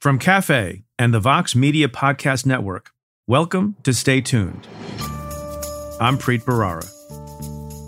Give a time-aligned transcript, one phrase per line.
[0.00, 2.92] From Cafe and the Vox Media Podcast Network,
[3.26, 4.66] welcome to Stay Tuned.
[6.00, 6.88] I'm Preet Bharara.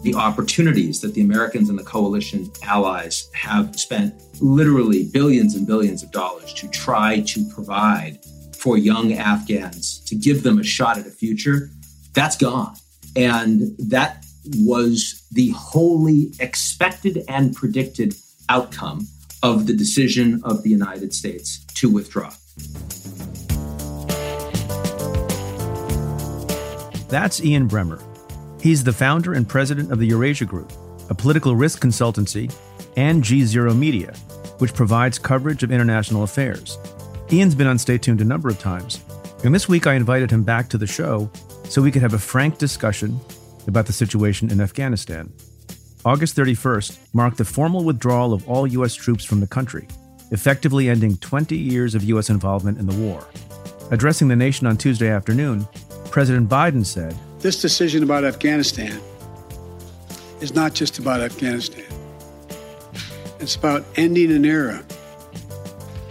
[0.03, 4.12] The opportunities that the Americans and the coalition allies have spent
[4.43, 8.18] literally billions and billions of dollars to try to provide
[8.58, 11.70] for young Afghans to give them a shot at a future,
[12.12, 12.76] that's gone.
[13.16, 14.22] And that
[14.56, 18.14] was the wholly expected and predicted
[18.50, 19.08] outcome
[19.43, 22.30] of the decision of the United States to withdraw.
[27.08, 28.03] That's Ian Bremmer.
[28.62, 30.72] He's the founder and president of the Eurasia Group,
[31.11, 32.53] a political risk consultancy,
[32.97, 34.14] and G Zero Media,
[34.58, 36.78] which provides coverage of international affairs.
[37.31, 39.03] Ian's been on Stay Tuned a number of times,
[39.45, 41.31] and this week I invited him back to the show
[41.64, 43.19] so we could have a frank discussion
[43.67, 45.33] about the situation in Afghanistan.
[46.05, 48.92] August 31st marked the formal withdrawal of all U.S.
[48.92, 49.86] troops from the country,
[50.33, 52.28] effectively ending 20 years of U.S.
[52.28, 53.25] involvement in the war.
[53.92, 55.64] Addressing the nation on Tuesday afternoon,
[56.11, 59.00] President Biden said, This decision about Afghanistan
[60.41, 61.86] is not just about Afghanistan,
[63.39, 64.84] it's about ending an era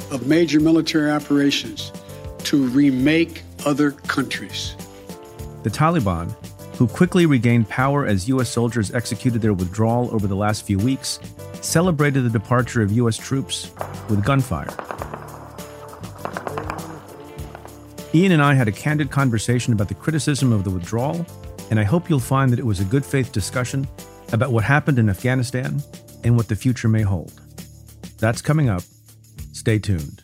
[0.10, 1.92] of major military operations
[2.46, 4.78] to remake other countries.
[5.64, 6.34] The Taliban
[6.82, 8.50] who quickly regained power as U.S.
[8.50, 11.20] soldiers executed their withdrawal over the last few weeks,
[11.62, 13.18] celebrated the departure of U.S.
[13.18, 13.70] troops
[14.10, 14.66] with gunfire.
[18.16, 21.24] Ian and I had a candid conversation about the criticism of the withdrawal,
[21.70, 23.88] and I hope you'll find that it was a good faith discussion
[24.34, 25.84] about what happened in Afghanistan
[26.24, 27.40] and what the future may hold.
[28.18, 28.82] That's coming up.
[29.54, 30.24] Stay tuned.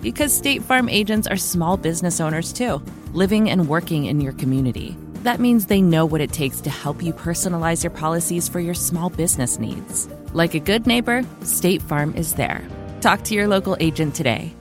[0.00, 2.82] Because State Farm agents are small business owners too
[3.12, 4.96] living and working in your community.
[5.22, 8.74] That means they know what it takes to help you personalize your policies for your
[8.74, 10.08] small business needs.
[10.32, 12.66] Like a good neighbor, State Farm is there.
[13.00, 14.54] Talk to your local agent today.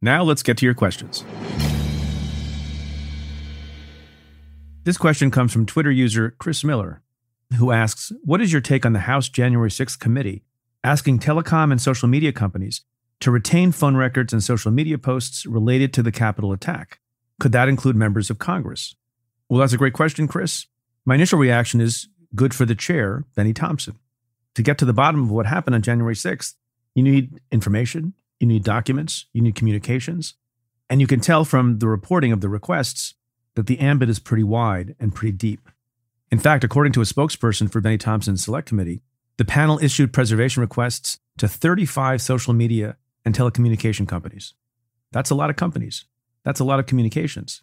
[0.00, 1.24] Now let's get to your questions.
[4.84, 7.02] This question comes from Twitter user Chris Miller,
[7.58, 10.44] who asks What is your take on the House January 6th committee
[10.82, 12.82] asking telecom and social media companies
[13.20, 17.00] to retain phone records and social media posts related to the Capitol attack.
[17.38, 18.94] Could that include members of Congress?
[19.48, 20.66] Well, that's a great question, Chris.
[21.04, 23.98] My initial reaction is good for the chair, Bennie Thompson.
[24.54, 26.54] To get to the bottom of what happened on January 6th,
[26.94, 30.34] you need information, you need documents, you need communications.
[30.88, 33.14] And you can tell from the reporting of the requests
[33.54, 35.68] that the ambit is pretty wide and pretty deep.
[36.30, 39.02] In fact, according to a spokesperson for Bennie Thompson's select committee,
[39.40, 44.52] the panel issued preservation requests to 35 social media and telecommunication companies.
[45.12, 46.04] That's a lot of companies.
[46.44, 47.62] That's a lot of communications.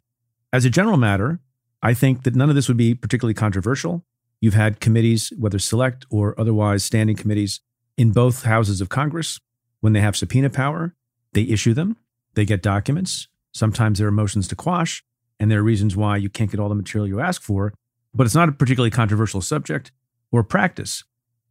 [0.52, 1.40] As a general matter,
[1.84, 4.04] I think that none of this would be particularly controversial.
[4.42, 7.60] You've had committees, whether select or otherwise standing committees,
[7.96, 9.40] in both houses of Congress.
[9.80, 10.96] When they have subpoena power,
[11.34, 11.96] they issue them,
[12.34, 13.28] they get documents.
[13.54, 15.04] Sometimes there are motions to quash,
[15.40, 17.72] and there are reasons why you can't get all the material you ask for,
[18.16, 19.92] but it's not a particularly controversial subject
[20.32, 21.04] or practice.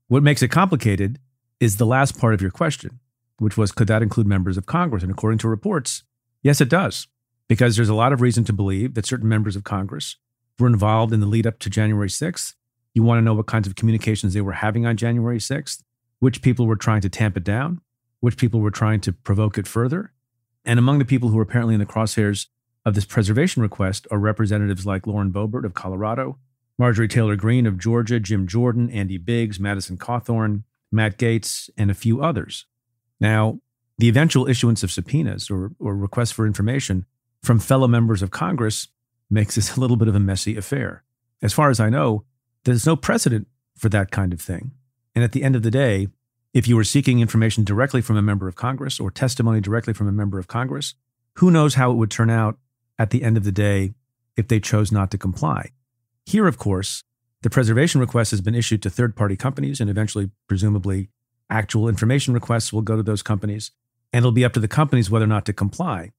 [0.08, 1.18] What makes it complicated
[1.58, 3.00] is the last part of your question
[3.38, 5.02] which was could that include members of Congress?
[5.02, 6.04] And according to reports,
[6.42, 7.06] yes, it does,
[7.48, 10.16] because there's a lot of reason to believe that certain members of Congress
[10.58, 12.54] were involved in the lead up to January 6th.
[12.94, 15.82] You want to know what kinds of communications they were having on January 6th,
[16.18, 17.80] which people were trying to tamp it down,
[18.20, 20.12] which people were trying to provoke it further.
[20.64, 22.46] And among the people who are apparently in the crosshairs
[22.86, 26.38] of this preservation request are representatives like Lauren Boebert of Colorado,
[26.78, 31.94] Marjorie Taylor Greene of Georgia, Jim Jordan, Andy Biggs, Madison Cawthorn, Matt Gaetz, and a
[31.94, 32.67] few others.
[33.20, 33.61] Now,
[33.99, 37.06] the eventual issuance of subpoenas or, or requests for information
[37.43, 38.88] from fellow members of Congress
[39.31, 41.02] makes this a little bit of a messy affair.
[41.43, 42.25] As far as I know,
[42.64, 43.46] there's no precedent
[43.76, 44.73] for that kind of thing.
[45.14, 46.08] And at the end of the day,
[46.52, 50.08] if you were seeking information directly from a member of Congress or testimony directly from
[50.08, 50.94] a member of Congress,
[51.34, 52.58] who knows how it would turn out
[52.99, 53.93] at the end of the day
[54.37, 55.70] if they chose not to comply.
[56.26, 57.05] Here, of course,
[57.43, 61.08] the preservation request has been issued to third party companies, and eventually, presumably,
[61.49, 63.70] actual information requests will go to those companies,
[64.12, 66.11] and it'll be up to the companies whether or not to comply.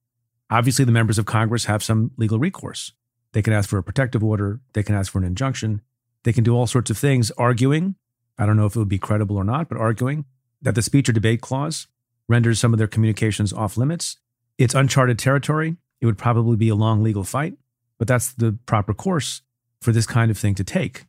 [0.50, 2.94] Obviously, the members of Congress have some legal recourse.
[3.34, 5.82] They can ask for a protective order, they can ask for an injunction,
[6.24, 7.96] they can do all sorts of things, arguing.
[8.38, 10.24] I don't know if it would be credible or not, but arguing
[10.62, 11.88] that the speech or debate clause
[12.30, 14.16] renders some of their communications off limits.
[14.58, 15.76] It's uncharted territory.
[16.00, 17.56] It would probably be a long legal fight,
[17.98, 19.42] but that's the proper course
[19.82, 21.06] for this kind of thing to take.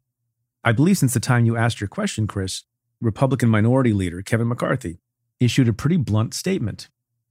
[0.64, 2.64] I believe since the time you asked your question, Chris,
[3.00, 4.98] Republican Minority Leader Kevin McCarthy
[5.40, 6.88] issued a pretty blunt statement.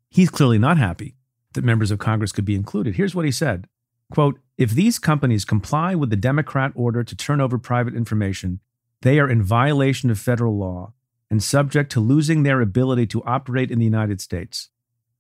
[0.10, 1.16] He's clearly not happy
[1.54, 2.96] that members of Congress could be included.
[2.96, 3.68] Here's what he said
[4.12, 8.62] Quote, if these companies comply with the Democrat order to turn over private information,
[9.02, 10.94] they are in violation of federal law
[11.30, 14.70] and subject to losing their ability to operate in the United States.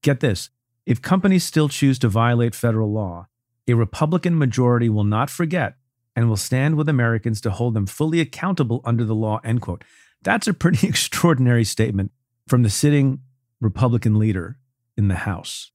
[0.02, 0.50] Get this
[0.86, 3.28] if companies still choose to violate federal law,
[3.68, 5.76] a Republican majority will not forget
[6.18, 9.40] and will stand with Americans to hold them fully accountable under the law.
[9.44, 9.84] End quote.
[10.24, 12.12] That's a pretty extraordinary statement
[12.48, 13.20] from the sitting
[13.62, 14.58] Republican leader
[14.98, 15.72] in the House.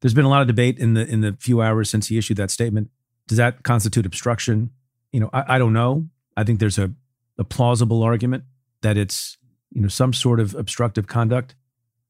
[0.00, 2.36] There's been a lot of debate in the in the few hours since he issued
[2.38, 2.90] that statement.
[3.28, 4.70] Does that constitute obstruction?
[5.12, 6.08] You know, I, I don't know.
[6.36, 6.92] I think there's a,
[7.38, 8.42] a plausible argument
[8.82, 9.38] that it's
[9.70, 11.54] you know some sort of obstructive conduct.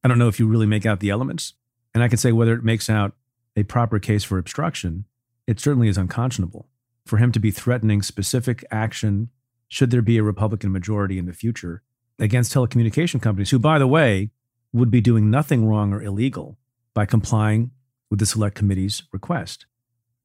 [0.02, 1.52] I don't know if you really make out the elements,
[1.92, 3.12] and I can say whether it makes out
[3.56, 5.04] a proper case for obstruction.
[5.46, 6.66] It certainly is unconscionable
[7.06, 9.30] for him to be threatening specific action
[9.68, 11.82] should there be a Republican majority in the future
[12.18, 14.30] against telecommunication companies, who, by the way,
[14.72, 16.58] would be doing nothing wrong or illegal
[16.94, 17.70] by complying
[18.10, 19.66] with the Select Committee's request.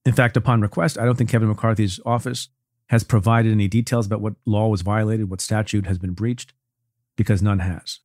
[0.06, 2.50] In fact, upon request, I don't think Kevin McCarthy's office
[2.88, 6.54] has provided any details about what law was violated, what statute has been breached,
[7.16, 8.00] because none has.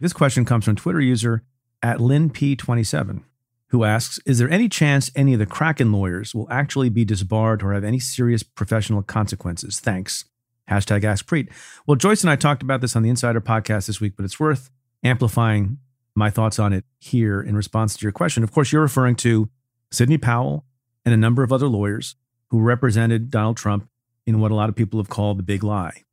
[0.00, 1.44] This question comes from Twitter user
[1.82, 3.22] at LynP27,
[3.70, 7.62] who asks Is there any chance any of the Kraken lawyers will actually be disbarred
[7.62, 9.80] or have any serious professional consequences?
[9.80, 10.24] Thanks.
[10.68, 11.50] Hashtag AskPreet.
[11.86, 14.38] Well, Joyce and I talked about this on the Insider podcast this week, but it's
[14.38, 14.70] worth
[15.02, 15.78] amplifying
[16.14, 18.44] my thoughts on it here in response to your question.
[18.44, 19.48] Of course, you're referring to
[19.90, 20.64] Sidney Powell
[21.04, 22.16] and a number of other lawyers
[22.48, 23.88] who represented Donald Trump
[24.26, 26.04] in what a lot of people have called the big lie.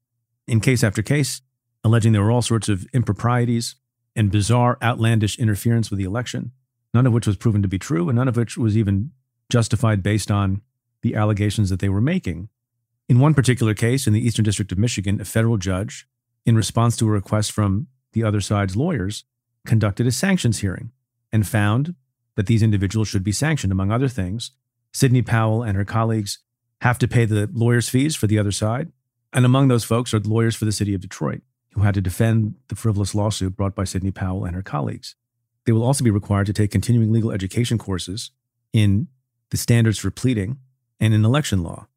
[0.47, 1.41] In case after case,
[1.83, 3.75] alleging there were all sorts of improprieties
[4.15, 6.51] and bizarre, outlandish interference with the election,
[6.97, 9.11] none of which was proven to be true, and none of which was even
[9.49, 10.61] justified based on
[11.03, 12.49] the allegations that they were making.
[13.07, 16.07] In one particular case, in the Eastern District of Michigan, a federal judge,
[16.43, 19.25] in response to a request from the other side's lawyers,
[19.63, 20.91] conducted a sanctions hearing
[21.31, 21.93] and found
[22.33, 23.71] that these individuals should be sanctioned.
[23.71, 24.51] Among other things,
[24.91, 26.39] Sidney Powell and her colleagues
[26.81, 28.91] have to pay the lawyers' fees for the other side.
[29.31, 31.41] And among those folks are lawyers for the city of Detroit,
[31.73, 35.15] who had to defend the frivolous lawsuit brought by Sidney Powell and her colleagues.
[35.67, 38.31] They will also be required to take continuing legal education courses
[38.71, 39.09] in
[39.51, 40.59] the standards for pleading
[40.97, 41.87] and in election law.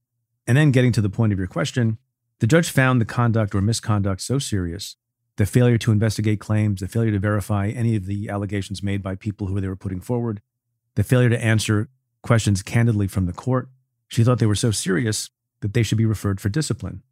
[0.45, 1.99] And then getting to the point of your question,
[2.41, 4.97] the judge found the conduct or misconduct so serious
[5.37, 9.15] the failure to investigate claims, the failure to verify any of the allegations made by
[9.15, 10.43] people who they were putting forward,
[10.97, 11.89] the failure to answer
[12.23, 13.69] questions candidly from the court.
[14.09, 15.31] She thought they were so serious
[15.61, 17.03] that they should be referred for discipline.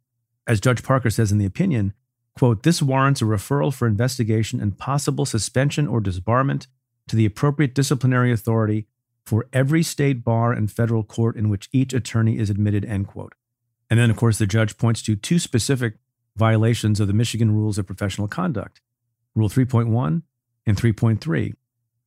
[0.45, 1.93] As Judge Parker says in the opinion,
[2.39, 6.67] quote, this warrants a referral for investigation and possible suspension or disbarment
[7.09, 8.87] to the appropriate disciplinary authority
[9.25, 13.33] for every state bar and federal court in which each attorney is admitted, end quote.
[13.89, 15.95] And then, of course, the judge points to two specific
[16.37, 18.79] violations of the Michigan Rules of Professional Conduct,
[19.35, 20.21] Rule 3.1
[20.65, 21.53] and 3.3.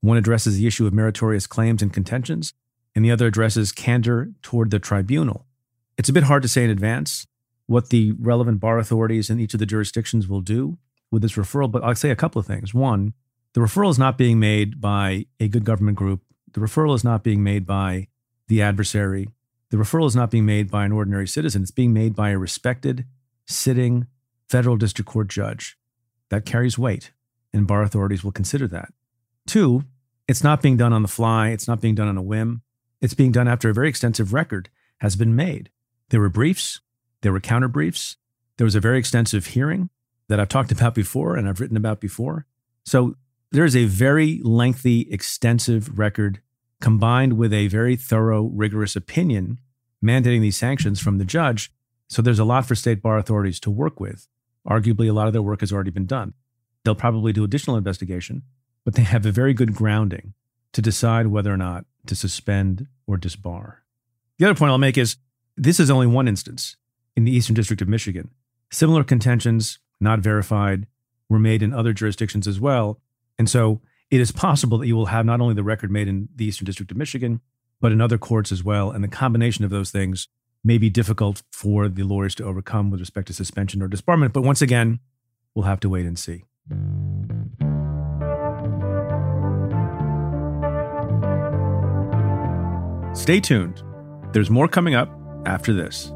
[0.01, 2.55] One addresses the issue of meritorious claims and contentions,
[2.95, 5.47] and the other addresses candor toward the tribunal.
[5.99, 7.27] It's a bit hard to say in advance
[7.67, 10.79] what the relevant bar authorities in each of the jurisdictions will do
[11.11, 12.75] with this referral, but I'll say a couple of things.
[12.75, 13.13] One,
[13.55, 16.23] the referral is not being made by a good government group.
[16.53, 18.09] The referral is not being made by
[18.49, 19.29] the adversary.
[19.71, 21.63] The referral is not being made by an ordinary citizen.
[21.63, 23.07] It's being made by a respected,
[23.47, 24.07] sitting
[24.49, 25.79] federal district court judge.
[26.31, 27.13] That carries weight,
[27.53, 28.93] and bar authorities will consider that.
[29.47, 29.85] Two,
[30.29, 32.63] it's not being done on the fly, it's not being done on a whim.
[33.01, 35.71] It's being done after a very extensive record has been made.
[36.11, 36.81] There were briefs,
[37.23, 38.17] there were counter briefs,
[38.59, 39.91] there was a very extensive hearing
[40.29, 42.47] that I've talked about before and I've written about before.
[42.85, 43.17] So
[43.51, 46.41] there is a very lengthy, extensive record
[46.81, 49.59] combined with a very thorough, rigorous opinion
[50.05, 51.73] mandating these sanctions from the judge.
[52.09, 54.27] So there's a lot for state bar authorities to work with.
[54.69, 56.35] Arguably, a lot of their work has already been done.
[56.85, 58.43] They'll probably do additional investigation,
[58.85, 60.35] but they have a very good grounding
[60.73, 63.77] to decide whether or not to suspend or disbar.
[64.39, 65.17] The other point I'll make is
[65.57, 66.77] This is only one instance
[67.17, 68.31] in the Eastern District of Michigan.
[68.71, 70.87] Similar contentions, not verified,
[71.29, 73.01] were made in other jurisdictions as well.
[73.39, 76.29] And so it is possible that you will have not only the record made in
[76.35, 77.41] the Eastern District of Michigan,
[77.81, 78.91] but in other courts as well.
[78.91, 80.29] And the combination of those things
[80.65, 84.33] may be difficult for the lawyers to overcome with respect to suspension or disbarment.
[84.33, 85.01] But once again,
[85.55, 86.45] we'll have to wait and see.
[93.15, 93.83] Stay tuned.
[94.33, 95.11] There's more coming up
[95.45, 96.13] after this.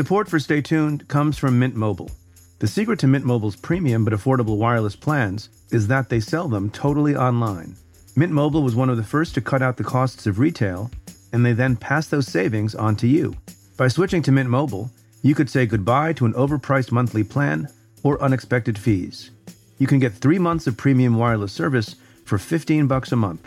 [0.00, 2.10] Support for Stay Tuned comes from Mint Mobile.
[2.58, 6.70] The secret to Mint Mobile's premium but affordable wireless plans is that they sell them
[6.70, 7.76] totally online.
[8.16, 10.90] Mint Mobile was one of the first to cut out the costs of retail,
[11.34, 13.36] and they then pass those savings on to you.
[13.76, 14.90] By switching to Mint Mobile,
[15.20, 17.68] you could say goodbye to an overpriced monthly plan
[18.02, 19.32] or unexpected fees.
[19.76, 23.46] You can get three months of premium wireless service for 15 bucks a month.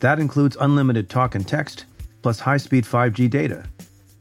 [0.00, 1.84] That includes unlimited talk and text,
[2.22, 3.66] plus high-speed 5G data.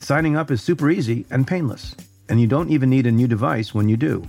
[0.01, 1.96] Signing up is super easy and painless,
[2.27, 4.27] and you don't even need a new device when you do.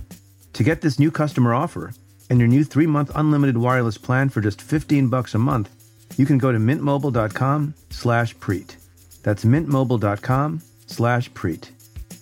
[0.53, 1.93] To get this new customer offer
[2.29, 5.71] and your new three-month unlimited wireless plan for just 15 bucks a month,
[6.15, 8.75] you can go to mintmobile.com slash preet.
[9.23, 11.71] That's mintmobile.com slash preet.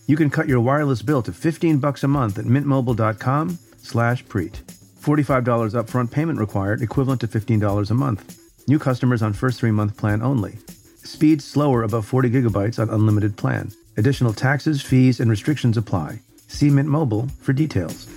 [0.07, 4.61] You can cut your wireless bill to 15 bucks a month at mintmobile.com slash preet.
[5.01, 5.43] $45
[5.73, 8.39] upfront payment required, equivalent to $15 a month.
[8.69, 10.57] New customers on first three-month plan only.
[11.03, 13.71] Speed slower above 40 gigabytes on unlimited plan.
[13.97, 16.19] Additional taxes, fees, and restrictions apply.
[16.47, 18.07] See Mint Mobile for details.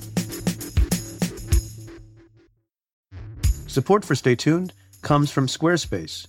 [3.66, 4.72] Support for Stay Tuned
[5.02, 6.26] comes from Squarespace.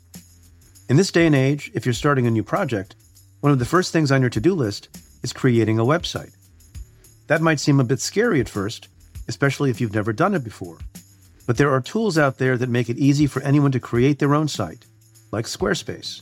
[0.89, 2.95] In this day and age, if you're starting a new project,
[3.41, 4.89] one of the first things on your to do list
[5.23, 6.35] is creating a website.
[7.27, 8.87] That might seem a bit scary at first,
[9.27, 10.77] especially if you've never done it before.
[11.45, 14.33] But there are tools out there that make it easy for anyone to create their
[14.33, 14.85] own site,
[15.31, 16.21] like Squarespace.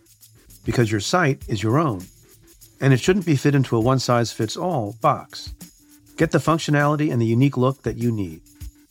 [0.63, 2.05] Because your site is your own,
[2.79, 5.53] and it shouldn't be fit into a one size fits all box.
[6.17, 8.41] Get the functionality and the unique look that you need.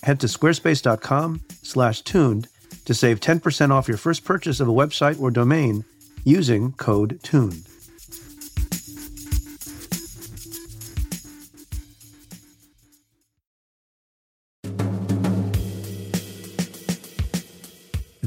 [0.02, 2.48] Head to squarespace.com/tuned
[2.84, 5.84] to save 10% off your first purchase of a website or domain
[6.24, 7.64] using code TUNED.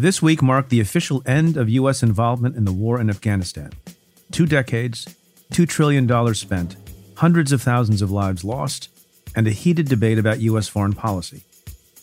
[0.04, 2.04] This week marked the official end of U.S.
[2.04, 3.72] involvement in the war in Afghanistan.
[4.34, 5.08] Two decades,
[5.54, 6.76] $2 trillion spent,
[7.16, 8.90] hundreds of thousands of lives lost,
[9.34, 10.68] and a heated debate about U.S.
[10.68, 11.46] foreign policy.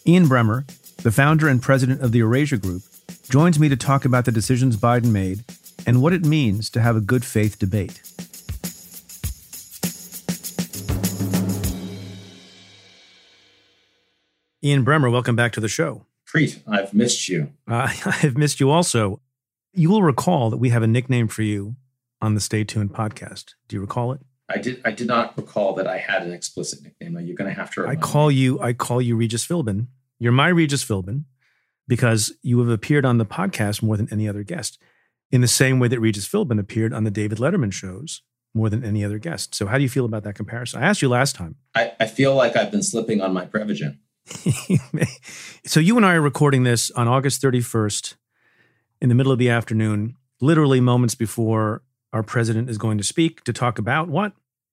[0.06, 0.66] Ian Bremmer,
[1.02, 2.84] the founder and president of the Eurasia Group,
[3.28, 5.44] joins me to talk about the decisions Biden made
[5.86, 8.00] and what it means to have a good faith debate.
[14.64, 16.06] Ian Bremmer, welcome back to the show.
[16.32, 17.52] Preet, I've missed you.
[17.68, 19.20] Uh, I've missed you also.
[19.72, 21.76] You will recall that we have a nickname for you
[22.20, 23.54] on the Stay Tuned podcast.
[23.68, 24.20] Do you recall it?
[24.48, 24.82] I did.
[24.84, 27.18] I did not recall that I had an explicit nickname.
[27.24, 27.86] You're going to have to.
[27.86, 28.34] I call me.
[28.34, 28.60] you.
[28.60, 29.86] I call you Regis Philbin.
[30.18, 31.24] You're my Regis Philbin
[31.86, 34.78] because you have appeared on the podcast more than any other guest,
[35.30, 38.22] in the same way that Regis Philbin appeared on the David Letterman shows
[38.54, 39.54] more than any other guest.
[39.54, 40.82] So, how do you feel about that comparison?
[40.82, 41.56] I asked you last time.
[41.74, 43.98] I, I feel like I've been slipping on my Prevagen.
[45.64, 48.14] so you and I are recording this on August 31st
[49.00, 51.82] in the middle of the afternoon, literally moments before
[52.12, 54.32] our president is going to speak to talk about what?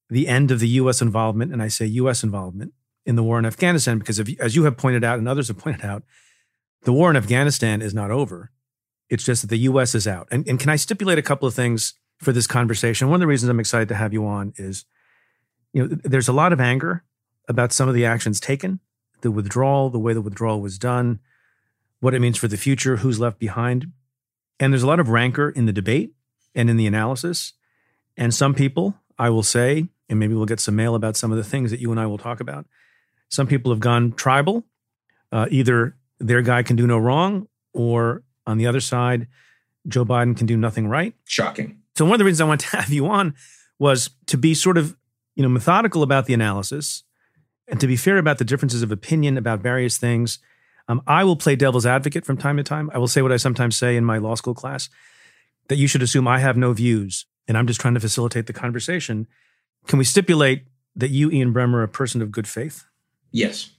[0.10, 1.02] The end of the U.S.
[1.02, 2.24] involvement, and I say U.S.
[2.24, 2.74] involvement
[3.06, 5.58] in the war in Afghanistan, because if, as you have pointed out and others have
[5.58, 6.04] pointed out,
[6.84, 8.52] the war in Afghanistan is not over.
[9.10, 9.96] It's just that the U.S.
[9.96, 10.28] is out.
[10.32, 13.10] And, and can I stipulate a couple of things for this conversation?
[13.10, 14.86] One of the reasons I'm excited to have you on is,
[15.74, 17.04] you know, there's a lot of anger
[17.50, 18.80] about some of the actions taken
[19.22, 21.20] the withdrawal, the way the withdrawal was done,
[22.00, 23.92] what it means for the future, who's left behind.
[24.60, 26.14] And there's a lot of rancor in the debate
[26.56, 27.54] and in the analysis.
[28.16, 31.38] And some people, I will say, and maybe we'll get some mail about some of
[31.38, 32.66] the things that you and I will talk about.
[33.30, 34.64] Some people have gone tribal.
[35.32, 39.28] Uh, either their guy can do no wrong, or on the other side,
[39.88, 41.14] Joe Biden can do nothing right.
[41.26, 41.82] Shocking.
[41.96, 43.36] So one of the reasons I want to have you on
[43.78, 44.96] was to be sort of,
[45.36, 47.04] you know, methodical about the analysis
[47.68, 50.40] and to be fair about the differences of opinion about various things,
[50.90, 52.90] Um, I will play devil's advocate from time to time.
[52.94, 54.90] I will say what I sometimes say in my law school class
[55.68, 58.54] that you should assume I have no views and I'm just trying to facilitate the
[58.54, 59.28] conversation.
[59.88, 60.64] Can we stipulate
[60.96, 62.86] that you, Ian Bremmer, are a person of good faith?
[63.32, 63.72] Yes.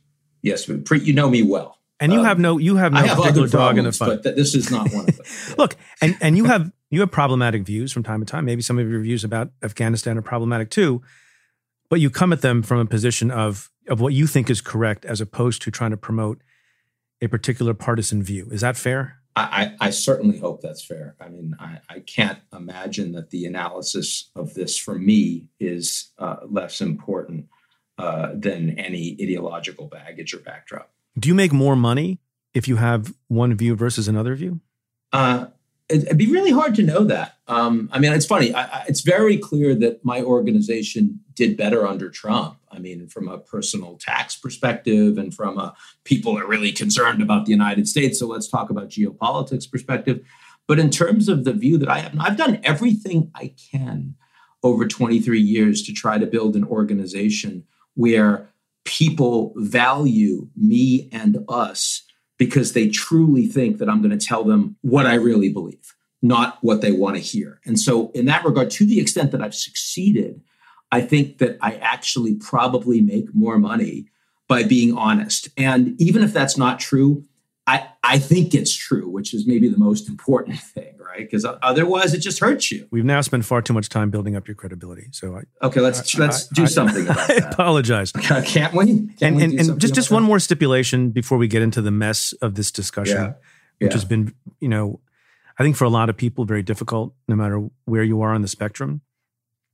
[0.43, 0.69] Yes.
[0.69, 1.79] You know me well.
[2.01, 4.07] And you um, have no you have no have particular dog in the fight.
[4.07, 5.27] But th- this is not one of them.
[5.59, 8.45] Look, and, and you have you have problematic views from time to time.
[8.45, 11.03] Maybe some of your views about Afghanistan are problematic too,
[11.89, 15.05] but you come at them from a position of of what you think is correct
[15.05, 16.43] as opposed to trying to promote
[17.23, 18.49] a particular partisan view.
[18.51, 19.19] Is that fair?
[19.35, 21.15] I, I, certainly hope that's fair.
[21.21, 26.39] I mean, I, I, can't imagine that the analysis of this for me is uh,
[26.45, 27.47] less important
[27.99, 30.91] uh, than any ideological baggage or backdrop.
[31.17, 32.19] Do you make more money
[32.53, 34.61] if you have one view versus another view?
[35.13, 35.47] Uh,
[35.89, 37.37] it, would be really hard to know that.
[37.47, 38.53] Um, I mean, it's funny.
[38.55, 42.59] I, it's very clear that my organization did better under Trump.
[42.71, 47.47] I mean, from a personal tax perspective and from a people are really concerned about
[47.47, 48.19] the United States.
[48.19, 50.21] So let's talk about geopolitics perspective.
[50.67, 54.17] But in terms of the view that I have, I've done everything I can
[54.63, 57.65] over 23 years to try to build an organization
[57.95, 58.51] where
[58.85, 62.03] people value me and us
[62.39, 66.59] because they truly think that I'm going to tell them what I really believe, not
[66.63, 67.61] what they want to hear.
[67.65, 70.43] And so, in that regard, to the extent that I've succeeded,
[70.91, 74.07] I think that I actually probably make more money
[74.49, 75.49] by being honest.
[75.57, 77.25] And even if that's not true,
[77.67, 81.19] I, I think it's true, which is maybe the most important thing, right?
[81.19, 82.89] Because otherwise, it just hurts you.
[82.91, 85.09] We've now spent far too much time building up your credibility.
[85.13, 87.45] So I, okay, let's I, let's I, do something about that.
[87.45, 88.11] I apologize.
[88.21, 88.87] Can't we?
[88.87, 91.91] Can and we and, and just just one more stipulation before we get into the
[91.91, 93.33] mess of this discussion, yeah.
[93.81, 95.01] which has been, you know,
[95.59, 98.41] I think for a lot of people very difficult, no matter where you are on
[98.41, 99.03] the spectrum.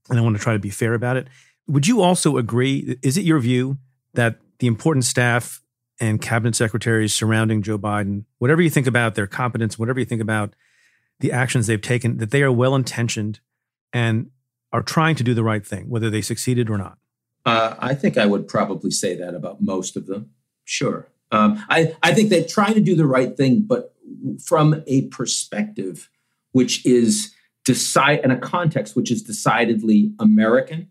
[0.09, 1.29] And I want to try to be fair about it.
[1.67, 2.99] Would you also agree?
[3.03, 3.79] Is it your view
[4.13, 5.63] that the important staff
[6.01, 10.21] and cabinet secretaries surrounding Joe Biden, whatever you think about their competence, whatever you think
[10.21, 10.55] about
[11.21, 13.41] the actions they've taken, that they are well intentioned
[13.93, 14.31] and
[14.73, 16.99] are trying to do the right thing, whether they succeeded or not?
[17.47, 20.31] Uh, I think I would probably say that about most of them.
[20.65, 21.07] Sure.
[21.31, 23.95] Um, I, I think they're trying to do the right thing, but
[24.45, 26.11] from a perspective
[26.53, 27.34] which is
[27.65, 30.91] decide in a context which is decidedly American,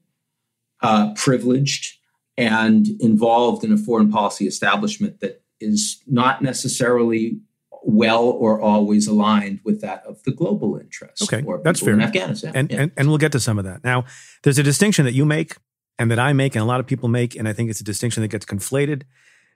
[0.82, 1.98] uh, privileged,
[2.38, 7.40] and involved in a foreign policy establishment that is not necessarily
[7.84, 11.22] well or always aligned with that of the global interest.
[11.22, 11.94] Okay, that's fair.
[11.94, 12.82] In Afghanistan, and, yeah.
[12.82, 13.84] and and we'll get to some of that.
[13.84, 14.06] Now,
[14.44, 15.58] there's a distinction that you make,
[16.00, 17.84] and that I make, and a lot of people make, and I think it's a
[17.84, 19.04] distinction that gets conflated.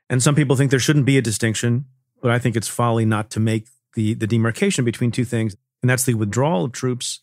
[0.09, 1.85] And some people think there shouldn't be a distinction,
[2.21, 5.89] but I think it's folly not to make the the demarcation between two things, and
[5.89, 7.21] that's the withdrawal of troops,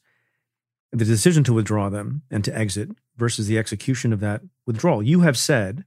[0.92, 5.02] the decision to withdraw them and to exit, versus the execution of that withdrawal.
[5.02, 5.84] You have said,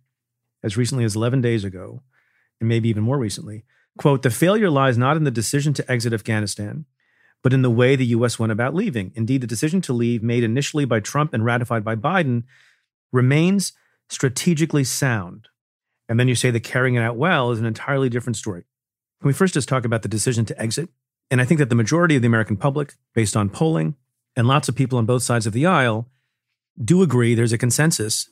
[0.63, 2.01] as recently as 11 days ago,
[2.59, 3.63] and maybe even more recently,
[3.97, 6.85] quote, the failure lies not in the decision to exit Afghanistan,
[7.43, 8.39] but in the way the U.S.
[8.39, 9.11] went about leaving.
[9.15, 12.43] Indeed, the decision to leave, made initially by Trump and ratified by Biden,
[13.11, 13.73] remains
[14.09, 15.47] strategically sound.
[16.09, 18.63] And then you say that carrying it out well is an entirely different story.
[19.21, 20.89] Can we first just talk about the decision to exit?
[21.29, 23.95] And I think that the majority of the American public, based on polling,
[24.35, 26.07] and lots of people on both sides of the aisle,
[26.81, 28.29] do agree there's a consensus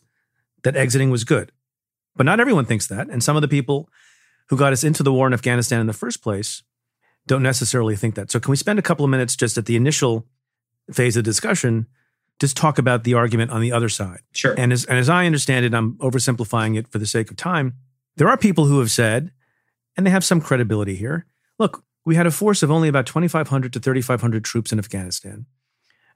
[0.64, 1.52] that exiting was good.
[2.16, 3.10] But not everyone thinks that.
[3.10, 3.90] And some of the people
[4.50, 6.64] who got us into the war in Afghanistan in the first place
[7.28, 8.32] don't necessarily think that.
[8.32, 10.28] So, can we spend a couple of minutes just at the initial
[10.94, 11.88] phase of discussion,
[12.40, 14.20] just talk about the argument on the other side?
[14.32, 14.54] Sure.
[14.58, 17.74] And as, and as I understand it, I'm oversimplifying it for the sake of time.
[18.18, 19.32] There are people who have said,
[19.98, 21.26] and they have some credibility here
[21.58, 25.46] look, we had a force of only about 2,500 to 3,500 troops in Afghanistan.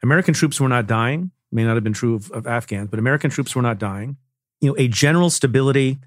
[0.02, 3.30] American troops were not dying may not have been true of, of Afghans, but American
[3.30, 4.17] troops were not dying.
[4.62, 5.99] You know, a general stability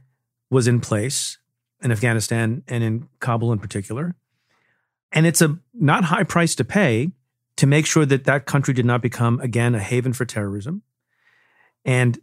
[0.51, 1.39] was in place
[1.83, 4.15] in Afghanistan and in Kabul in particular.
[5.11, 7.11] And it's a not high price to pay
[7.57, 10.83] to make sure that that country did not become, again, a haven for terrorism.
[11.85, 12.19] And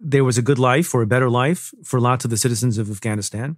[0.00, 2.90] there was a good life or a better life for lots of the citizens of
[2.90, 3.56] Afghanistan.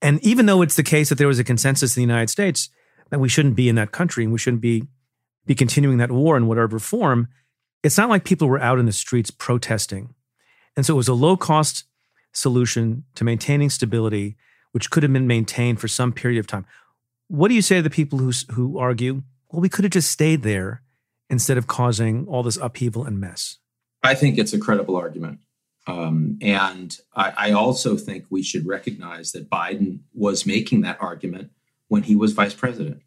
[0.00, 2.68] And even though it's the case that there was a consensus in the United States
[3.10, 4.84] that we shouldn't be in that country and we shouldn't be,
[5.46, 7.28] be continuing that war in whatever form,
[7.82, 10.14] it's not like people were out in the streets protesting.
[10.76, 11.84] And so it was a low cost
[12.32, 14.36] solution to maintaining stability,
[14.72, 16.66] which could have been maintained for some period of time.
[17.28, 20.10] What do you say to the people who, who argue, well, we could have just
[20.10, 20.82] stayed there
[21.30, 23.58] instead of causing all this upheaval and mess?
[24.02, 25.40] I think it's a credible argument.
[25.88, 31.50] Um, and I, I also think we should recognize that Biden was making that argument
[31.88, 33.00] when he was vice president.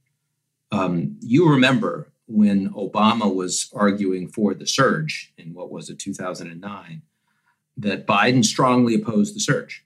[0.72, 7.04] Um, you remember when Obama was arguing for the surge in what was it, 2009,
[7.78, 9.86] that Biden strongly opposed the surge.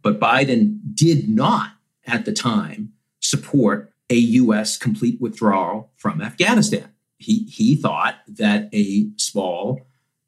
[0.00, 1.72] But Biden did not
[2.06, 4.78] at the time support a U.S.
[4.78, 6.92] complete withdrawal from Afghanistan.
[7.18, 9.80] He, he thought that a small,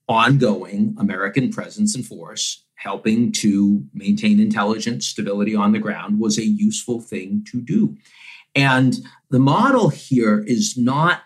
[0.09, 6.45] ongoing American presence and force helping to maintain intelligence stability on the ground was a
[6.45, 7.97] useful thing to do.
[8.55, 8.95] And
[9.31, 11.23] the model here is not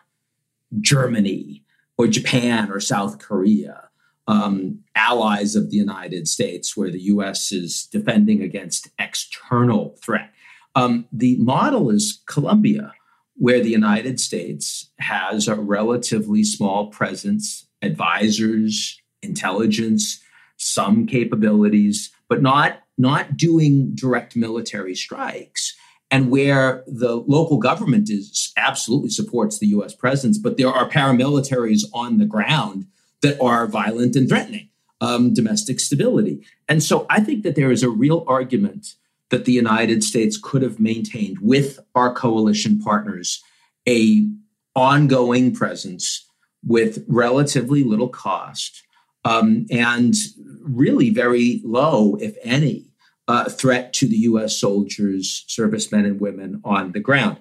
[0.80, 1.62] Germany
[1.98, 3.88] or Japan or South Korea,
[4.26, 10.30] um, allies of the United States, where the US is defending against external threat.
[10.74, 12.92] Um, the model is Colombia,
[13.36, 20.22] where the United States has a relatively small presence, advisors, intelligence,
[20.56, 25.74] some capabilities, but not, not doing direct military strikes.
[26.10, 31.84] And where the local government is absolutely supports the US presence, but there are paramilitaries
[31.92, 32.86] on the ground
[33.22, 34.68] that are violent and threatening
[35.00, 36.44] um, domestic stability.
[36.68, 38.94] And so I think that there is a real argument
[39.30, 43.42] that the United States could have maintained with our coalition partners
[43.88, 44.28] a
[44.76, 46.28] ongoing presence
[46.64, 48.82] with relatively little cost
[49.24, 50.14] um, and
[50.60, 52.90] really very low, if any,
[53.28, 54.58] uh, threat to the U.S.
[54.58, 57.38] soldiers, servicemen, and women on the ground.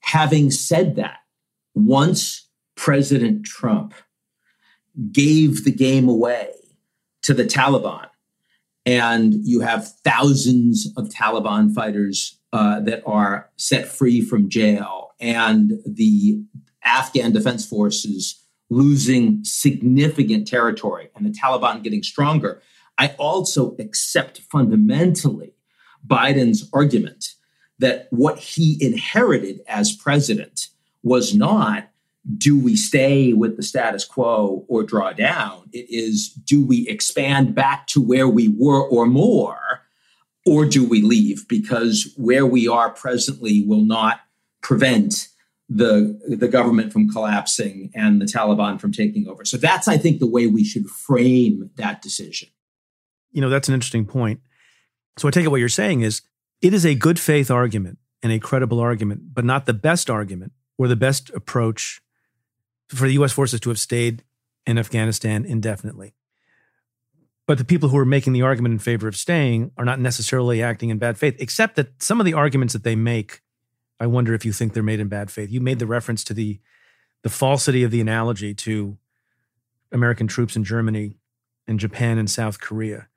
[0.00, 1.18] Having said that,
[1.74, 3.94] once President Trump
[5.10, 6.50] gave the game away
[7.22, 8.08] to the Taliban,
[8.86, 15.72] and you have thousands of Taliban fighters uh, that are set free from jail, and
[15.86, 16.42] the
[16.84, 22.62] Afghan defense forces losing significant territory, and the Taliban getting stronger.
[22.98, 25.54] I also accept fundamentally
[26.06, 27.34] Biden's argument
[27.78, 30.68] that what he inherited as president
[31.02, 31.88] was not
[32.38, 35.68] do we stay with the status quo or draw down?
[35.72, 39.82] It is do we expand back to where we were or more,
[40.46, 41.46] or do we leave?
[41.48, 44.20] Because where we are presently will not
[44.62, 45.28] prevent
[45.74, 49.44] the, the government from collapsing and the Taliban from taking over.
[49.44, 52.48] So that's, I think, the way we should frame that decision.
[53.32, 54.40] You know, that's an interesting point.
[55.18, 56.22] So I take it what you're saying is
[56.62, 60.52] it is a good faith argument and a credible argument, but not the best argument
[60.78, 62.00] or the best approach
[62.88, 63.32] for the U.S.
[63.32, 64.22] forces to have stayed
[64.66, 66.14] in Afghanistan indefinitely.
[67.46, 70.62] But the people who are making the argument in favor of staying are not necessarily
[70.62, 73.42] acting in bad faith, except that some of the arguments that they make,
[74.00, 75.50] I wonder if you think they're made in bad faith.
[75.50, 76.60] You made the reference to the
[77.22, 78.98] the falsity of the analogy to
[79.92, 81.16] American troops in Germany
[81.66, 83.08] and Japan and South Korea.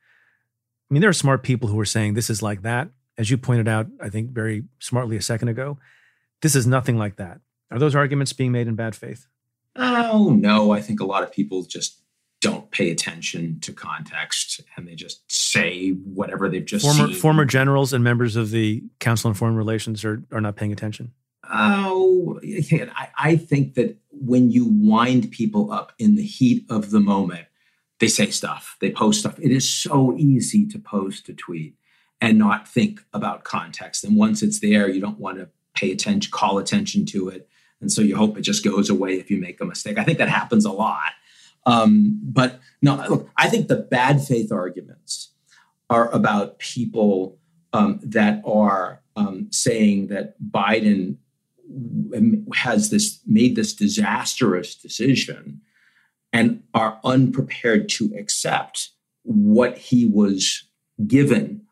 [0.90, 2.90] I mean, there are smart people who are saying this is like that.
[3.18, 5.78] As you pointed out, I think very smartly a second ago,
[6.42, 7.42] this is nothing like that.
[7.72, 9.28] Are those arguments being made in bad faith?
[9.76, 10.72] Oh, no.
[10.72, 12.02] I think a lot of people just
[12.40, 17.16] don't pay attention to context and they just say whatever they've just former, seen.
[17.16, 21.14] Former generals and members of the Council on Foreign Relations are, are not paying attention.
[21.50, 27.00] Oh, I, I think that when you wind people up in the heat of the
[27.00, 27.48] moment,
[28.00, 29.40] they say stuff, they post stuff.
[29.40, 31.76] It is so easy to post a tweet
[32.22, 34.04] and not think about context.
[34.04, 37.48] And once it's there, you don't want to pay attention, call attention to it.
[37.80, 39.98] And so you hope it just goes away if you make a mistake.
[39.98, 41.12] I think that happens a lot.
[41.68, 45.34] Um, but no, look, I think the bad faith arguments
[45.90, 47.38] are about people
[47.74, 51.18] um, that are um, saying that Biden
[52.56, 55.60] has this made this disastrous decision
[56.32, 58.92] and are unprepared to accept
[59.24, 60.64] what he was
[61.06, 61.64] given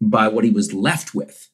[0.00, 1.50] by what he was left with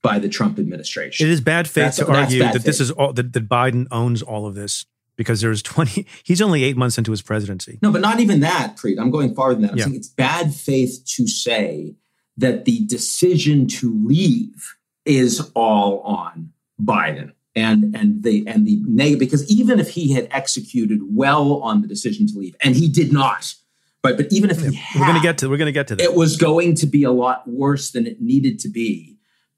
[0.00, 1.26] by the Trump administration.
[1.26, 2.64] It is bad faith that's, to argue that faith.
[2.64, 6.64] this is all that, that Biden owns all of this because there's 20 he's only
[6.64, 7.78] 8 months into his presidency.
[7.82, 8.98] No, but not even that, Preet.
[8.98, 9.72] I'm going farther than that.
[9.72, 9.84] I'm yeah.
[9.84, 11.94] saying it's bad faith to say
[12.36, 19.18] that the decision to leave is all on Biden and and the and the negative
[19.18, 23.12] because even if he had executed well on the decision to leave and he did
[23.12, 23.54] not
[24.00, 25.86] but but even if he had, we're going to get to we're going to get
[25.88, 29.12] to that it was going to be a lot worse than it needed to be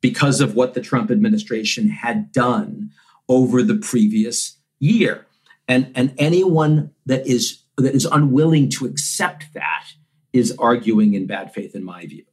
[0.04, 2.90] because of what the Trump administration had done
[3.26, 5.24] over the previous year.
[5.66, 9.86] And, and anyone that is that is unwilling to accept that
[10.32, 12.24] is arguing in bad faith, in my view.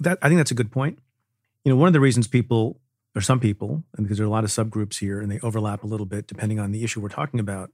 [0.00, 0.98] That I think that's a good point.
[1.64, 2.80] You know, one of the reasons people
[3.14, 5.82] or some people, and because there are a lot of subgroups here and they overlap
[5.82, 7.70] a little bit depending on the issue we're talking about,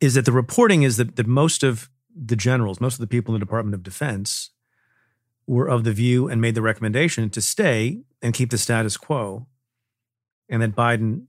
[0.00, 3.34] is that the reporting is that, that most of the generals, most of the people
[3.34, 4.50] in the Department of Defense
[5.46, 9.46] were of the view and made the recommendation to stay and keep the status quo,
[10.48, 11.24] and that Biden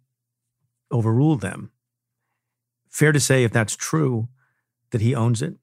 [0.92, 1.72] overruled them.
[2.92, 4.28] Fair to say, if that's true,
[4.92, 5.56] that he owns it?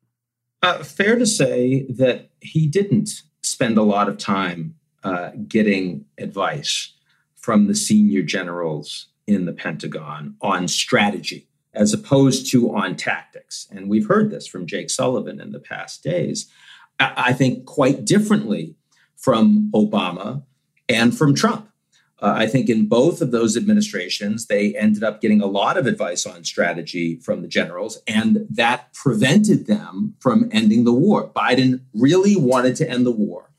[0.62, 3.10] Uh, fair to say that he didn't
[3.42, 6.94] spend a lot of time uh, getting advice
[7.36, 13.68] from the senior generals in the Pentagon on strategy as opposed to on tactics.
[13.70, 16.50] And we've heard this from Jake Sullivan in the past days.
[16.98, 18.74] I think quite differently
[19.16, 20.42] from Obama
[20.88, 21.70] and from Trump.
[22.20, 25.86] Uh, I think in both of those administrations, they ended up getting a lot of
[25.86, 31.30] advice on strategy from the generals, and that prevented them from ending the war.
[31.30, 33.50] Biden really wanted to end the war.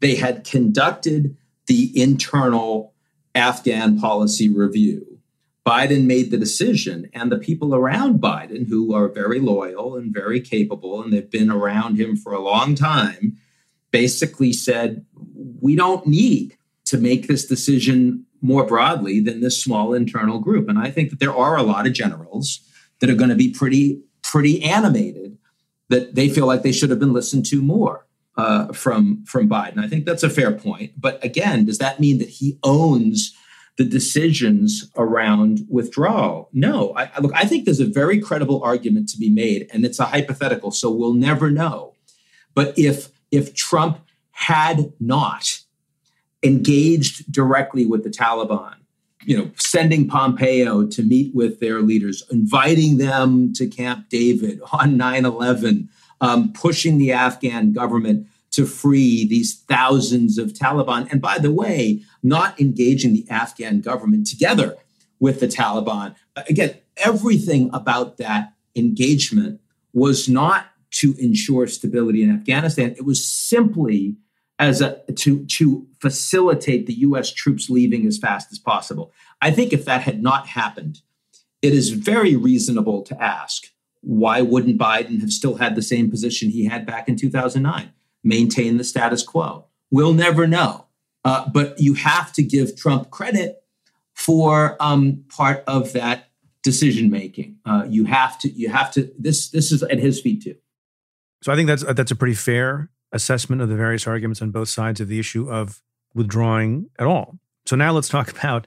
[0.00, 2.94] They had conducted the internal
[3.34, 5.18] Afghan policy review.
[5.66, 10.40] Biden made the decision, and the people around Biden, who are very loyal and very
[10.40, 13.36] capable, and they've been around him for a long time,
[13.90, 15.04] basically said,
[15.60, 16.57] We don't need
[16.88, 20.68] to make this decision more broadly than this small internal group.
[20.68, 22.60] And I think that there are a lot of generals
[23.00, 25.38] that are going to be pretty, pretty animated
[25.88, 29.78] that they feel like they should have been listened to more uh, from from Biden.
[29.78, 30.92] I think that's a fair point.
[30.96, 33.34] But again, does that mean that he owns
[33.76, 36.48] the decisions around withdrawal?
[36.52, 36.94] No.
[36.96, 40.04] I, look, I think there's a very credible argument to be made, and it's a
[40.06, 41.94] hypothetical, so we'll never know.
[42.54, 44.00] But if if Trump
[44.32, 45.57] had not
[46.42, 48.74] engaged directly with the Taliban,
[49.24, 54.96] you know, sending Pompeo to meet with their leaders, inviting them to Camp David on
[54.96, 55.88] 9 11,
[56.20, 61.10] um, pushing the Afghan government to free these thousands of Taliban.
[61.12, 64.76] And by the way, not engaging the Afghan government together
[65.20, 66.14] with the Taliban.
[66.48, 69.60] Again, everything about that engagement
[69.92, 72.94] was not to ensure stability in Afghanistan.
[72.96, 74.16] It was simply
[74.58, 79.12] as a to to facilitate the US troops leaving as fast as possible.
[79.40, 81.00] I think if that had not happened,
[81.62, 83.68] it is very reasonable to ask
[84.00, 87.92] why wouldn't Biden have still had the same position he had back in 2009?
[88.22, 89.66] Maintain the status quo.
[89.90, 90.86] We'll never know.
[91.24, 93.62] Uh, but you have to give Trump credit
[94.14, 96.30] for um, part of that
[96.62, 97.56] decision making.
[97.64, 98.48] Uh, you have to.
[98.50, 99.12] You have to.
[99.18, 99.50] This.
[99.50, 100.56] This is at his feet too.
[101.42, 104.68] So I think that's that's a pretty fair assessment of the various arguments on both
[104.68, 105.82] sides of the issue of
[106.14, 107.38] withdrawing at all.
[107.66, 108.66] So now let's talk about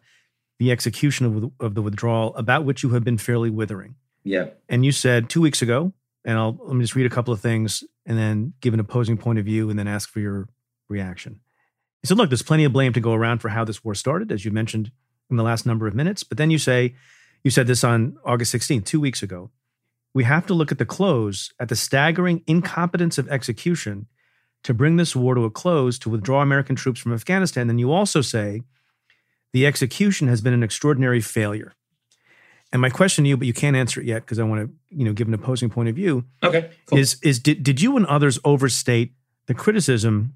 [0.60, 3.96] the execution of, of the withdrawal, about which you have been fairly withering.
[4.24, 4.50] Yeah.
[4.70, 7.42] And you said two weeks ago, and I'll let me just read a couple of
[7.42, 10.48] things and then give an opposing point of view and then ask for your
[10.88, 11.40] reaction.
[12.02, 14.32] He said, look, there's plenty of blame to go around for how this war started,
[14.32, 14.92] as you mentioned
[15.30, 16.24] in the last number of minutes.
[16.24, 16.96] But then you say,
[17.44, 19.50] you said this on August 16th, two weeks ago.
[20.14, 24.08] We have to look at the close, at the staggering incompetence of execution
[24.64, 27.68] to bring this war to a close, to withdraw American troops from Afghanistan.
[27.68, 28.62] Then you also say
[29.54, 31.74] the execution has been an extraordinary failure.
[32.72, 34.98] And my question to you, but you can't answer it yet because I want to,
[34.98, 36.26] you know, give an opposing point of view.
[36.42, 36.72] Okay.
[36.86, 37.00] Cool.
[37.00, 39.12] Is is did, did you and others overstate
[39.48, 40.34] the criticism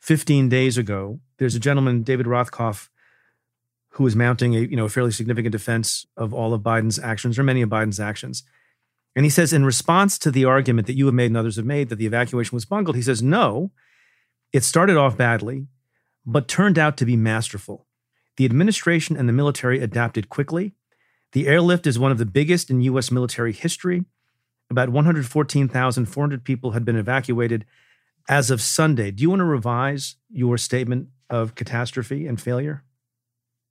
[0.00, 1.18] 15 days ago?
[1.38, 2.88] There's a gentleman, David Rothkopf,
[3.90, 7.38] who is mounting a, you know, a fairly significant defense of all of Biden's actions
[7.38, 8.44] or many of Biden's actions.
[9.16, 11.64] And he says, in response to the argument that you have made and others have
[11.64, 13.70] made that the evacuation was bungled, he says, no,
[14.52, 15.66] it started off badly,
[16.26, 17.86] but turned out to be masterful.
[18.36, 20.72] The administration and the military adapted quickly.
[21.32, 23.10] The airlift is one of the biggest in U.S.
[23.10, 24.04] military history.
[24.70, 27.64] About 114,400 people had been evacuated
[28.28, 29.10] as of Sunday.
[29.10, 32.82] Do you want to revise your statement of catastrophe and failure?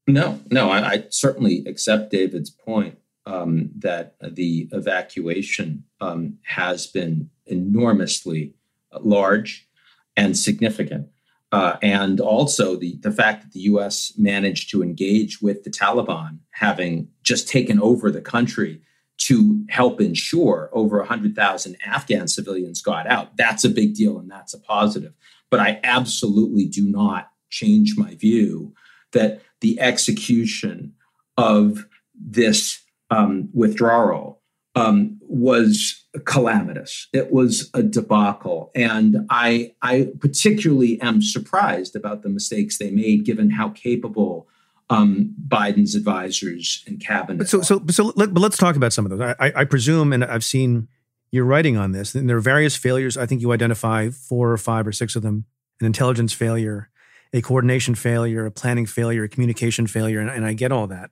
[0.08, 7.30] No, no, I, I certainly accept David's point um, that the evacuation um, has been
[7.46, 8.54] enormously
[9.02, 9.68] large
[10.16, 11.08] and significant.
[11.52, 16.40] Uh, and also the, the fact that the US managed to engage with the Taliban,
[16.52, 18.82] having just taken over the country
[19.20, 23.38] to help ensure over 100,000 Afghan civilians got out.
[23.38, 25.14] That's a big deal and that's a positive.
[25.52, 28.74] But I absolutely do not change my view
[29.12, 30.94] that the execution
[31.38, 32.83] of this
[33.14, 34.42] um, withdrawal
[34.76, 37.08] um, was calamitous.
[37.14, 43.26] It was a debacle, and I I particularly am surprised about the mistakes they made,
[43.26, 44.48] given how capable
[44.90, 47.48] um, Biden's advisors and cabinet.
[47.48, 49.36] So so so let, but let's talk about some of those.
[49.40, 50.88] I, I presume, and I've seen
[51.32, 53.18] your writing on this, and there are various failures.
[53.18, 55.46] I think you identify four or five or six of them:
[55.80, 56.90] an intelligence failure,
[57.32, 61.12] a coordination failure, a planning failure, a communication failure, and, and I get all that.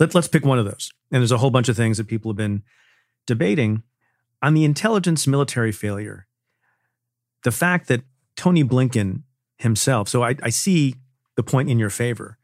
[0.00, 0.90] Let, let's pick one of those.
[1.12, 2.62] And there's a whole bunch of things that people have been
[3.26, 3.84] debating.
[4.42, 6.26] On the intelligence military failure,
[7.44, 8.02] the fact that
[8.36, 9.22] Tony Blinken
[9.58, 10.94] himself, so I, I see
[11.36, 12.38] the point in your favor,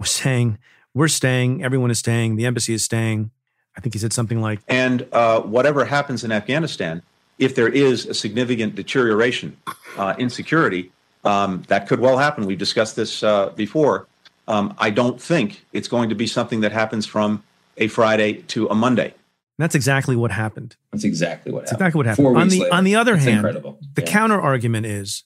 [0.00, 0.58] was saying,
[0.94, 3.30] we're staying, everyone is staying, the embassy is staying.
[3.76, 7.02] I think he said something like, and uh, whatever happens in Afghanistan,
[7.38, 9.56] if there is a significant deterioration
[9.98, 10.92] uh, in security,
[11.24, 12.46] um, that could well happen.
[12.46, 14.06] We've discussed this uh, before
[14.46, 17.42] Um, I don't think it's going to be something that happens from
[17.76, 19.14] a Friday to a Monday.
[19.58, 20.76] That's exactly what happened.
[20.92, 21.82] That's exactly what That's happened.
[21.86, 22.24] exactly what happened.
[22.24, 22.74] Four on weeks the later.
[22.74, 23.78] on the other It's hand, incredible.
[23.94, 24.10] the Yeah.
[24.10, 25.22] counter argument is,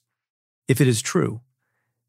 [0.68, 1.40] if it is true,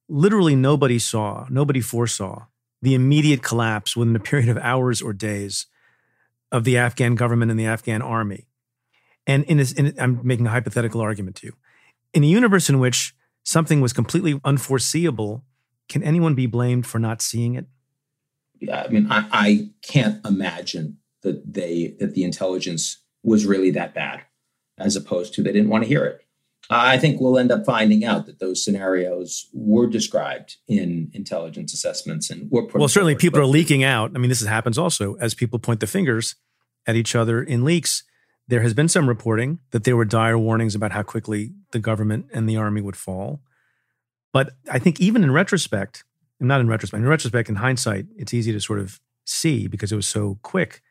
[0.10, 2.46] literally nobody saw, nobody foresaw
[2.82, 5.66] the immediate collapse within a period of hours or days
[6.52, 8.48] of the Afghan government and the Afghan army.
[9.28, 11.54] And in, this, in I'm making a hypothetical argument to you.
[12.14, 15.44] In a universe in which something was completely unforeseeable,
[15.90, 17.66] can anyone be blamed for not seeing it?
[18.60, 23.94] Yeah, I mean, I, I can't imagine that they that the intelligence was really that
[23.94, 24.22] bad,
[24.78, 26.22] as opposed to they didn't want to hear it.
[26.70, 32.30] I think we'll end up finding out that those scenarios were described in intelligence assessments
[32.30, 32.68] and were.
[32.74, 34.12] Well, certainly forward, people but- are leaking out.
[34.14, 36.36] I mean, this happens also as people point the fingers
[36.86, 38.04] at each other in leaks.
[38.48, 42.28] There has been some reporting that there were dire warnings about how quickly the government
[42.34, 43.42] and the army would fall.
[44.32, 46.04] But I think even in retrospect,
[46.40, 49.92] and not in retrospect, in retrospect, in hindsight, it's easy to sort of see because
[49.92, 50.82] it was so quick.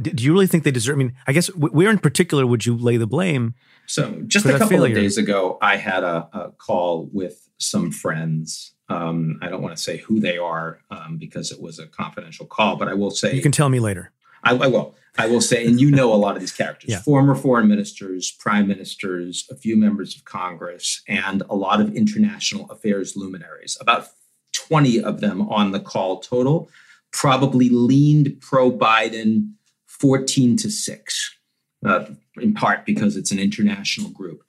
[0.00, 0.94] Do you really think they deserve?
[0.94, 3.54] I mean, I guess where in particular would you lay the blame?
[3.86, 4.96] So just a couple failure.
[4.96, 8.74] of days ago, I had a, a call with some friends.
[8.88, 12.46] Um, I don't want to say who they are um, because it was a confidential
[12.46, 14.12] call, but I will say You can tell me later.
[14.44, 14.94] I, I will.
[15.18, 17.00] I will say, and you know a lot of these characters Yeah.
[17.00, 22.70] former foreign ministers, prime ministers, a few members of Congress, and a lot of international
[22.70, 23.76] affairs luminaries.
[23.80, 24.08] About
[24.52, 26.70] 20 of them on the call total
[27.12, 29.52] probably leaned pro Biden
[29.86, 31.36] 14 to 6,
[31.84, 32.06] uh,
[32.40, 34.42] in part because it's an international group.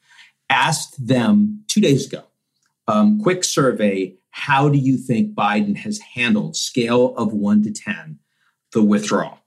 [0.49, 2.23] Asked them two days ago,
[2.87, 8.17] um, quick survey how do you think Biden has handled, scale of 1 to 10,
[8.71, 9.42] the withdrawal?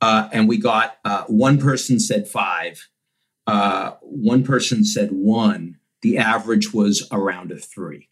[0.00, 2.88] Uh, and we got uh, one person said five,
[3.46, 5.76] uh, one person said one.
[6.02, 8.08] The average was around a three.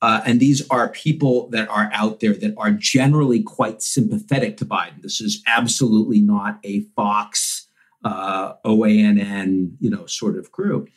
[0.00, 4.66] Uh, and these are people that are out there that are generally quite sympathetic to
[4.66, 5.00] Biden.
[5.00, 7.68] This is absolutely not a Fox,
[8.04, 10.88] uh, OANN, you know, sort of crew.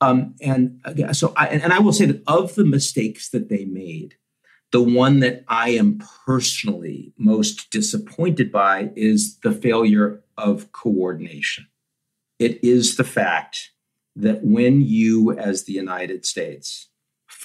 [0.00, 3.66] Um, and again, so, I, and I will say that of the mistakes that they
[3.66, 4.16] made,
[4.72, 11.68] the one that I am personally most disappointed by is the failure of coordination.
[12.38, 13.70] It is the fact
[14.16, 16.88] that when you, as the United States,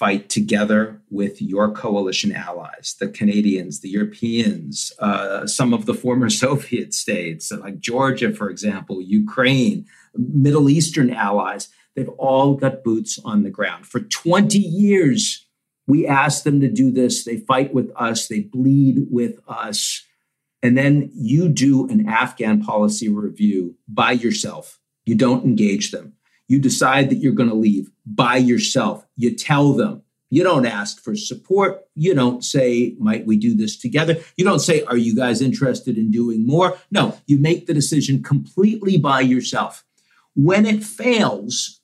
[0.00, 6.30] fight together with your coalition allies, the Canadians, the Europeans, uh, some of the former
[6.44, 13.42] Soviet states, like Georgia, for example, Ukraine, Middle Eastern allies, they've all got boots on
[13.42, 13.86] the ground.
[13.86, 15.46] For 20 years,
[15.90, 17.24] we ask them to do this.
[17.24, 20.04] They fight with us, they bleed with us.
[20.62, 24.78] And then you do an Afghan policy review by yourself.
[25.06, 26.14] You don't engage them.
[26.48, 29.06] You decide that you're going to leave by yourself.
[29.16, 30.02] You tell them.
[30.28, 31.82] You don't ask for support.
[31.94, 34.16] You don't say, might we do this together?
[34.36, 36.78] You don't say, are you guys interested in doing more?
[36.90, 39.84] No, you make the decision completely by yourself.
[40.36, 41.79] When it fails,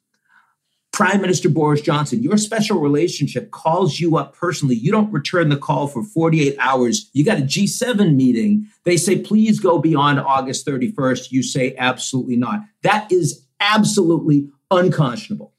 [0.97, 4.77] Prime Minister Boris Johnson, your special relationship calls you up personally.
[4.77, 7.11] You don't return the call for 48 hours.
[7.13, 8.67] You got a G7 meeting.
[8.85, 11.33] They say, please go beyond August 31st.
[11.33, 12.61] You say, absolutely not.
[12.81, 15.53] That is absolutely unconscionable.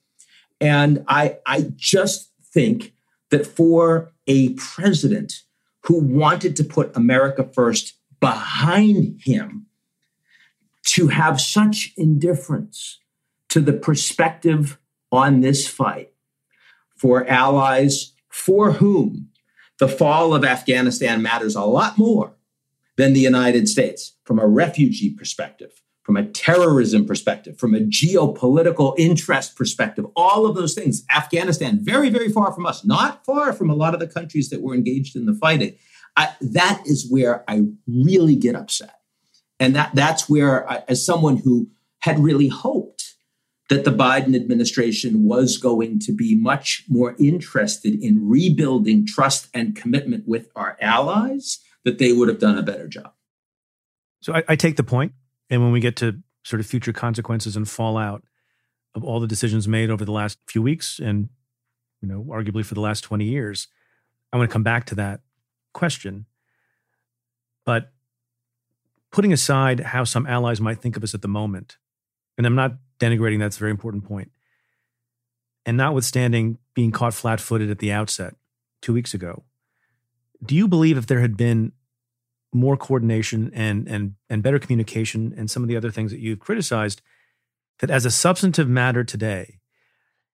[0.60, 2.96] And I, I just think
[3.30, 5.44] that for a president
[5.82, 9.68] who wanted to put America first behind him,
[10.94, 12.98] to have such indifference
[13.50, 14.80] to the perspective
[15.12, 16.12] on this fight
[16.96, 19.30] for allies for whom
[19.80, 22.34] the fall of Afghanistan matters a lot more
[22.98, 25.72] than the United States from a refugee perspective,
[26.04, 31.04] from a terrorism perspective, from a geopolitical interest perspective, all of those things.
[31.16, 34.62] Afghanistan, very, very far from us, not far from a lot of the countries that
[34.62, 35.76] were engaged in the fighting.
[36.16, 38.96] I, that is where I really get upset.
[39.60, 43.07] And that, that's where, I, as someone who had really hoped
[43.70, 49.76] that the Biden administration was going to be much more interested in rebuilding trust and
[49.76, 53.12] commitment with our allies, that they would have done a better job.
[54.22, 55.14] So I, I take the point,
[55.50, 58.24] and when we get to sort of future consequences and fallout
[58.96, 61.30] of all the decisions made over the last few weeks, and
[62.02, 63.68] you know, arguably for the last twenty years,
[64.32, 65.22] I want to come back to that
[65.74, 66.26] question.
[67.66, 67.92] But
[69.12, 71.78] putting aside how some allies might think of us at the moment,
[72.38, 74.32] and I'm not denigrating that's a very important point.
[75.66, 78.36] and notwithstanding being caught flat-footed at the outset
[78.82, 79.44] two weeks ago,
[80.46, 81.74] do you believe if there had been
[82.54, 86.40] more coordination and and and better communication and some of the other things that you've
[86.40, 87.02] criticized
[87.80, 89.60] that as a substantive matter today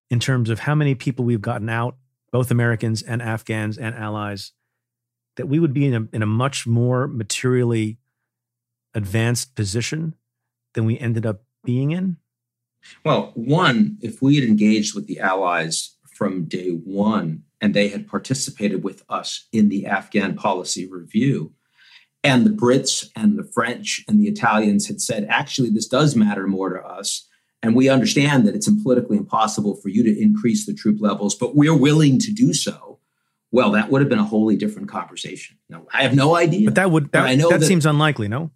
[0.10, 1.98] in terms of how many people we've gotten out
[2.32, 4.54] both Americans and Afghans and allies
[5.38, 7.98] that we would be in a, in a much more materially
[8.94, 10.14] advanced position
[10.74, 12.18] than we ended up being in?
[13.04, 18.08] Well, one, if we had engaged with the Allies from day one and they had
[18.08, 21.54] participated with us in the Afghan policy review,
[22.24, 26.48] and the Brits and the French and the Italians had said, actually, this does matter
[26.48, 27.28] more to us.
[27.62, 31.56] And we understand that it's politically impossible for you to increase the troop levels, but
[31.56, 33.00] we're willing to do so.
[33.52, 35.58] Well, that would have been a wholly different conversation.
[35.70, 36.66] Now, I have no idea.
[36.66, 38.52] But that would that, I know that, that seems unlikely, no?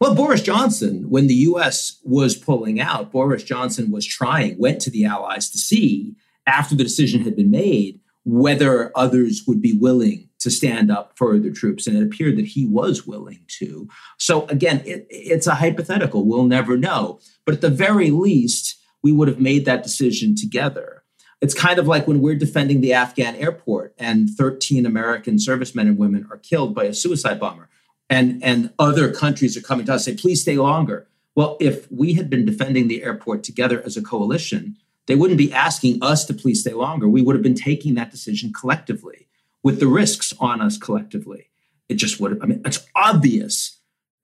[0.00, 4.90] Well, Boris Johnson, when the US was pulling out, Boris Johnson was trying, went to
[4.90, 10.30] the Allies to see, after the decision had been made, whether others would be willing
[10.38, 11.86] to stand up for the troops.
[11.86, 13.88] And it appeared that he was willing to.
[14.18, 16.24] So again, it, it's a hypothetical.
[16.24, 17.20] We'll never know.
[17.44, 21.04] But at the very least, we would have made that decision together.
[21.42, 25.98] It's kind of like when we're defending the Afghan airport and 13 American servicemen and
[25.98, 27.69] women are killed by a suicide bomber.
[28.10, 31.06] And, and other countries are coming to us and say, please stay longer.
[31.36, 35.52] Well, if we had been defending the airport together as a coalition, they wouldn't be
[35.52, 37.08] asking us to please stay longer.
[37.08, 39.28] We would have been taking that decision collectively
[39.62, 41.50] with the risks on us collectively.
[41.88, 43.78] It just would have, I mean, it's obvious.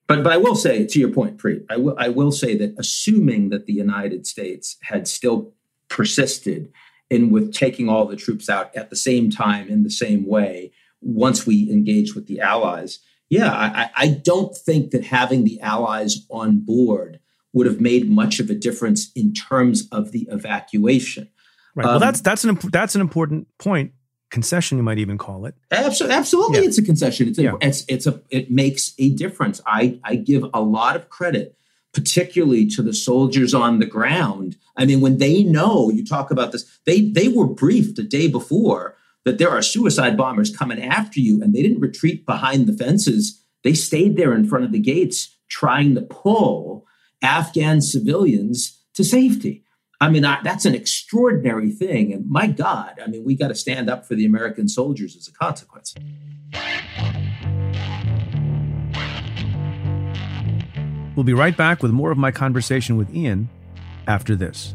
[0.09, 2.75] But, but I will say, to your point, Preet, I will, I will say that
[2.79, 5.53] assuming that the United States had still
[5.89, 6.73] persisted
[7.09, 10.73] in with taking all the troops out at the same time in the same way,
[11.01, 16.27] once we engaged with the Allies, yeah, I, I don't think that having the Allies
[16.31, 17.21] on board
[17.53, 21.29] would have made much of a difference in terms of the evacuation.
[21.75, 21.85] Right.
[21.85, 23.93] Um, well, that's that's an that's an important point
[24.31, 26.65] concession you might even call it absolutely, absolutely yeah.
[26.65, 27.53] it's a concession it's a, yeah.
[27.61, 31.57] it's it's a it makes a difference i i give a lot of credit
[31.95, 36.51] particularly to the soldiers on the ground i mean when they know you talk about
[36.51, 38.97] this they they were briefed the day before
[39.27, 43.43] that there are suicide bombers coming after you and they didn't retreat behind the fences
[43.65, 46.87] they stayed there in front of the gates trying to pull
[47.21, 49.63] afghan civilians to safety
[49.99, 52.13] I mean, I, that's an extraordinary thing.
[52.13, 55.27] And my God, I mean, we got to stand up for the American soldiers as
[55.27, 55.95] a consequence.
[61.17, 63.49] We'll be right back with more of my conversation with Ian
[64.07, 64.75] after this.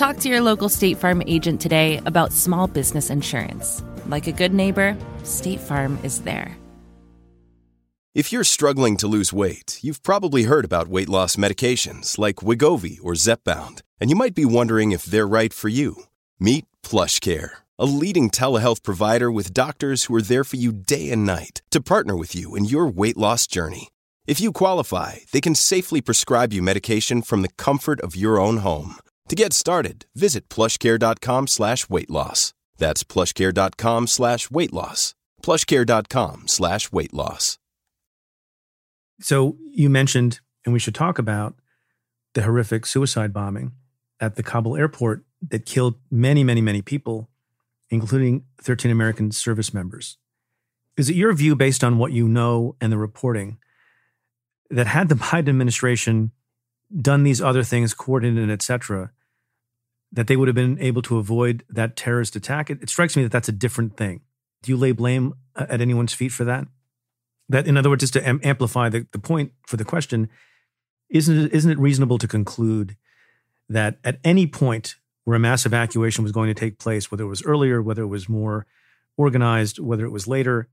[0.00, 3.84] Talk to your local State Farm agent today about small business insurance.
[4.06, 6.56] Like a good neighbor, State Farm is there.
[8.14, 12.96] If you're struggling to lose weight, you've probably heard about weight loss medications like Wegovy
[13.02, 16.04] or Zepbound, and you might be wondering if they're right for you.
[16.38, 21.26] Meet PlushCare, a leading telehealth provider with doctors who are there for you day and
[21.26, 23.88] night to partner with you in your weight loss journey.
[24.26, 28.58] If you qualify, they can safely prescribe you medication from the comfort of your own
[28.68, 28.94] home.
[29.30, 32.52] To get started, visit plushcare.com slash weight loss.
[32.78, 35.14] That's plushcare.com slash weight loss.
[35.40, 37.56] Plushcare.com slash weight loss.
[39.20, 41.54] So you mentioned, and we should talk about
[42.34, 43.70] the horrific suicide bombing
[44.18, 47.30] at the Kabul airport that killed many, many, many people,
[47.88, 50.18] including 13 American service members.
[50.96, 53.58] Is it your view, based on what you know and the reporting,
[54.70, 56.32] that had the Biden administration
[57.00, 59.12] done these other things, coordinated, et cetera,
[60.12, 62.70] that they would have been able to avoid that terrorist attack?
[62.70, 64.22] It, it strikes me that that's a different thing.
[64.62, 66.66] Do you lay blame uh, at anyone's feet for that?
[67.48, 70.28] That, in other words, just to am- amplify the, the point for the question,
[71.08, 72.96] isn't it, isn't it reasonable to conclude
[73.68, 77.28] that at any point where a mass evacuation was going to take place, whether it
[77.28, 78.66] was earlier, whether it was more
[79.16, 80.68] organized, whether it was later,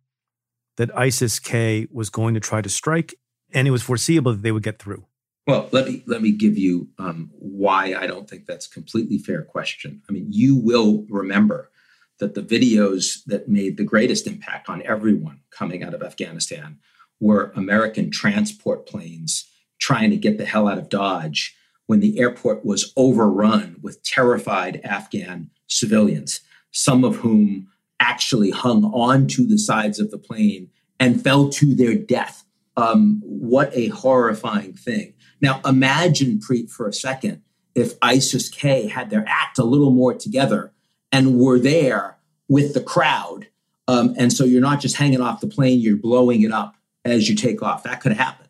[0.77, 3.15] that ISIS K was going to try to strike,
[3.53, 5.05] and it was foreseeable that they would get through?
[5.47, 9.43] Well, let me let me give you um, why I don't think that's completely fair
[9.43, 10.01] question.
[10.09, 11.71] I mean, you will remember
[12.19, 16.79] that the videos that made the greatest impact on everyone coming out of Afghanistan
[17.21, 22.65] were American transport planes trying to get the hell out of Dodge when the airport
[22.65, 26.41] was overrun with terrified Afghan civilians,
[26.71, 27.67] some of whom
[28.01, 30.69] actually hung onto the sides of the plane
[30.99, 32.43] and fell to their death.
[32.75, 35.13] Um, what a horrifying thing.
[35.41, 37.41] Now, imagine, Preet, for a second,
[37.75, 40.73] if ISIS K had their act a little more together
[41.11, 42.17] and were there
[42.47, 43.47] with the crowd
[43.87, 46.75] Um, and so you're not just hanging off the plane, you're blowing it up
[47.05, 47.83] as you take off.
[47.83, 48.47] That could happen,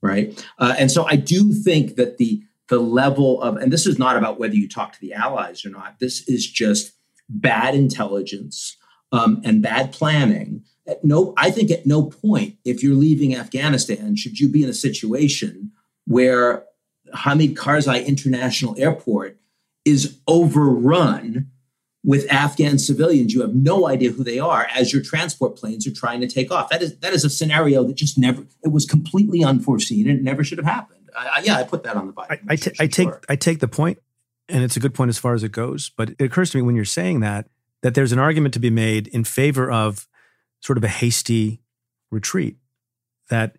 [0.00, 0.44] right?
[0.58, 4.16] Uh, and so I do think that the the level of, and this is not
[4.16, 5.98] about whether you talk to the allies or not.
[5.98, 6.92] This is just
[7.28, 8.76] bad intelligence
[9.10, 10.64] um, and bad planning.
[10.86, 14.70] At no, I think at no point, if you're leaving Afghanistan, should you be in
[14.70, 15.71] a situation
[16.06, 16.64] where
[17.14, 19.38] Hamid Karzai International Airport
[19.84, 21.50] is overrun
[22.04, 23.32] with Afghan civilians.
[23.32, 26.50] You have no idea who they are as your transport planes are trying to take
[26.50, 26.68] off.
[26.68, 30.22] That is that is a scenario that just never it was completely unforeseen and it
[30.22, 31.10] never should have happened.
[31.16, 32.30] I, I, yeah, I put that on the Biden.
[32.30, 33.08] I, I, t- I take.
[33.28, 33.98] I take the point,
[34.48, 35.90] and it's a good point as far as it goes.
[35.96, 37.48] But it occurs to me when you're saying that
[37.82, 40.08] that there's an argument to be made in favor of
[40.60, 41.60] sort of a hasty
[42.10, 42.56] retreat.
[43.28, 43.56] That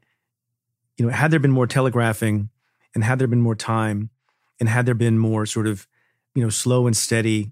[1.03, 2.49] you know, had there been more telegraphing,
[2.95, 4.09] and had there been more time,
[4.57, 5.85] and had there been more sort of
[6.33, 7.51] you know slow and steady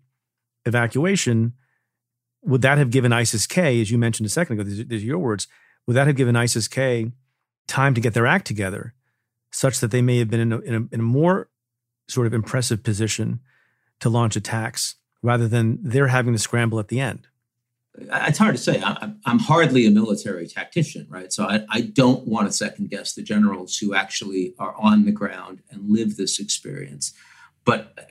[0.65, 1.51] evacuation,
[2.43, 5.05] would that have given ISIS K, as you mentioned a second ago, these, these are
[5.05, 5.49] your words,
[5.85, 7.11] would that have given ISIS K
[7.67, 8.93] time to get their act together
[9.51, 11.49] such that they may have been in a, in a, in a more
[12.07, 13.41] sort of impressive position
[13.99, 17.27] to launch attacks rather than they're having to scramble at the end?
[17.97, 18.81] It's hard to say.
[19.25, 21.31] I'm hardly a military tactician, right?
[21.31, 25.11] So I, I don't want to second guess the generals who actually are on the
[25.11, 27.13] ground and live this experience.
[27.65, 28.09] But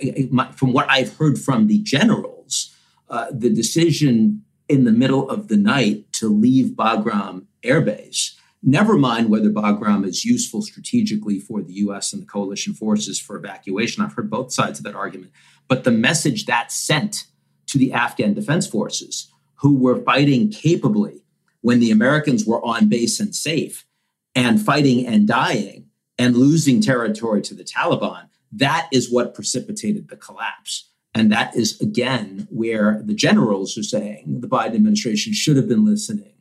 [0.57, 2.75] from what I've heard from the generals,
[3.09, 8.97] uh, the decision in the middle of the night to leave Bagram Air Base, never
[8.97, 14.05] mind whether Bagram is useful strategically for the US and the coalition forces for evacuation.
[14.05, 15.33] I've heard both sides of that argument.
[15.69, 17.25] But the message that sent
[17.67, 21.23] to the Afghan defense forces, who were fighting capably
[21.61, 23.87] when the Americans were on base and safe,
[24.35, 25.87] and fighting and dying
[26.19, 30.89] and losing territory to the Taliban, that is what precipitated the collapse.
[31.15, 35.85] And that is, again, where the generals are saying the Biden administration should have been
[35.85, 36.35] listening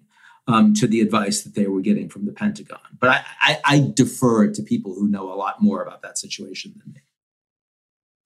[0.47, 2.79] um, to the advice that they were getting from the Pentagon.
[2.99, 6.75] But I, I, I defer to people who know a lot more about that situation
[6.77, 7.01] than me.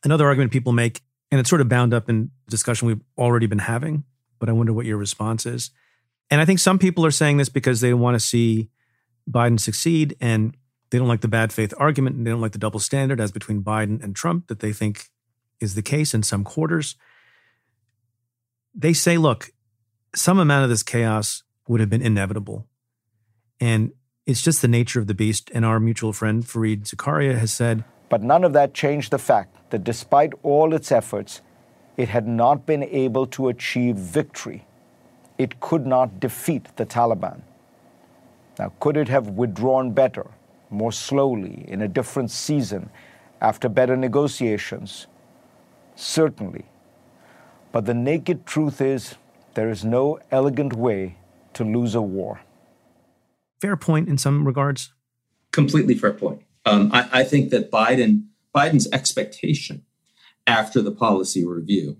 [0.04, 3.48] Another argument people make, and it's sort of bound up in the discussion we've already
[3.48, 4.04] been having,
[4.44, 5.72] but I wonder what your response is.
[6.30, 8.70] And I think some people are saying this because they want to see
[9.32, 10.18] Biden succeed.
[10.20, 10.58] And
[10.90, 13.32] they don't like the bad faith argument and they don't like the double standard as
[13.32, 15.06] between Biden and Trump that they think
[15.62, 16.98] is the case in some quarters.
[18.76, 19.54] They say, look,
[20.14, 22.68] some amount of this chaos would have been inevitable.
[23.62, 23.94] And
[24.26, 25.52] it's just the nature of the beast.
[25.54, 27.86] And our mutual friend, Fareed Zakaria, has said.
[28.10, 31.40] But none of that changed the fact that despite all its efforts,
[31.98, 34.66] it had not been able to achieve victory.
[35.38, 37.42] It could not defeat the Taliban.
[38.60, 40.28] Now, could it have withdrawn better?
[40.74, 42.90] more slowly, in a different season,
[43.40, 45.08] after better negotiations?
[45.96, 46.66] Certainly.
[47.72, 49.16] But the naked truth is
[49.54, 51.18] there is no elegant way
[51.54, 52.42] to lose a war.
[53.62, 54.92] Fair point in some regards.
[55.52, 56.42] Completely fair point.
[56.66, 59.86] Um, I, I think that Biden Biden's expectation
[60.48, 61.98] after the policy review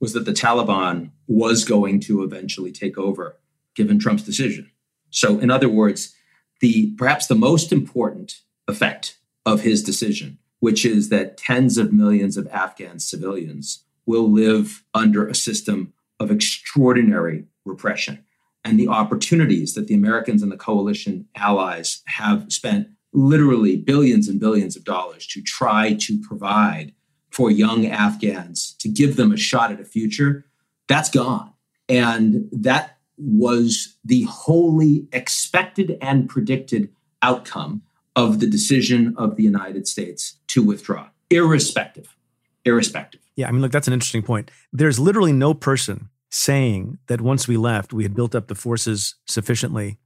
[0.00, 3.38] was that the Taliban was going to eventually take over,
[3.74, 4.70] given Trump's decision.
[5.10, 6.14] So, in other words,
[6.60, 12.36] the perhaps the most important effect of his decision, which is that tens of millions
[12.36, 18.24] of Afghan civilians will live under a system of extraordinary repression.
[18.64, 24.38] And the opportunities that the Americans and the coalition allies have spent literally billions and
[24.38, 26.92] billions of dollars to try to provide
[27.38, 30.44] for young Afghans to give them a shot at a future,
[30.88, 31.52] that's gone.
[31.88, 36.90] And that was the wholly expected and predicted
[37.22, 37.82] outcome
[38.16, 42.16] of the decision of the United States to withdraw, irrespective.
[42.64, 43.20] Irrespective.
[43.36, 44.50] Yeah, I mean, look, that's an interesting point.
[44.72, 49.14] There's literally no person saying that once we left, we had built up the forces
[49.26, 50.00] sufficiently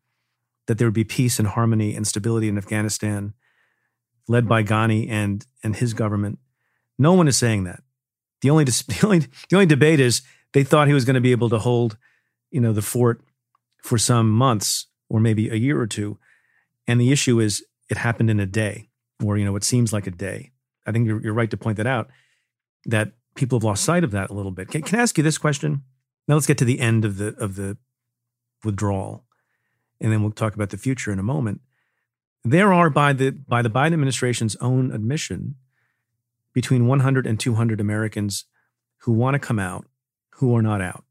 [0.67, 3.33] that there would be peace and harmony and stability in Afghanistan,
[4.29, 6.39] led by Ghani and and his government.
[7.03, 7.83] No one is saying that.
[8.41, 10.23] The only the only the only debate is
[10.53, 11.97] they thought he was going to be able to hold
[12.53, 13.23] you know, the fort
[13.83, 16.19] for some months or maybe a year or two.
[16.87, 18.91] And the issue is it happened in a day
[19.25, 20.53] or, you know, it seems like a day.
[20.87, 22.09] I think you're, you're right to point that out,
[22.85, 24.69] that people have lost sight of that a little bit.
[24.69, 25.83] Can, can I ask you this question?
[26.29, 27.79] Now let's get to the end of the, of the
[28.63, 29.25] withdrawal
[30.01, 31.61] and then we'll talk about the future in a moment.
[32.45, 35.55] There are, by the, by the Biden administration's own admission,
[36.53, 38.45] between 100 and 200 Americans
[38.99, 39.87] who want to come out
[40.37, 41.05] who are not out.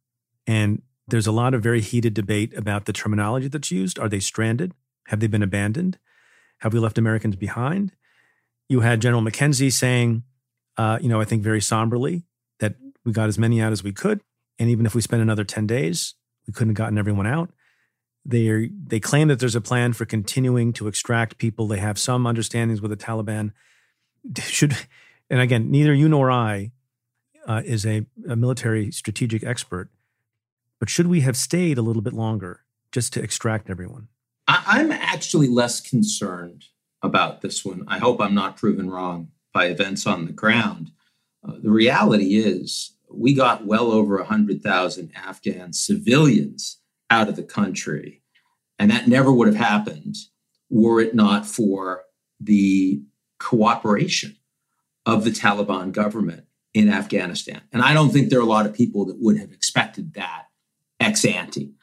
[0.47, 3.99] And there's a lot of very heated debate about the terminology that's used.
[3.99, 4.73] Are they stranded?
[5.07, 5.97] Have they been abandoned?
[6.59, 7.91] Have we left Americans behind?
[8.69, 10.23] You had General McKenzie saying,
[10.77, 12.23] uh, you know, I think very somberly
[12.59, 14.21] that we got as many out as we could.
[14.59, 16.15] And even if we spent another 10 days,
[16.47, 17.51] we couldn't have gotten everyone out.
[18.23, 21.67] They they claim that there's a plan for continuing to extract people.
[21.67, 23.51] They have some understandings with the Taliban.
[24.43, 24.77] Should
[25.31, 26.73] and again, neither you nor I
[27.47, 29.89] uh, is a, a military strategic expert,
[30.77, 34.09] but should we have stayed a little bit longer just to extract everyone?
[34.47, 36.65] I'm actually less concerned
[37.01, 37.85] about this one.
[37.87, 40.91] I hope I'm not proven wrong by events on the ground.
[41.47, 46.79] Uh, the reality is, we got well over 100,000 Afghan civilians
[47.09, 48.21] out of the country.
[48.77, 50.17] And that never would have happened
[50.69, 52.03] were it not for
[52.39, 53.01] the
[53.39, 54.35] cooperation
[55.05, 57.61] of the Taliban government in Afghanistan.
[57.73, 60.45] And I don't think there are a lot of people that would have expected that
[60.99, 61.73] ex ante.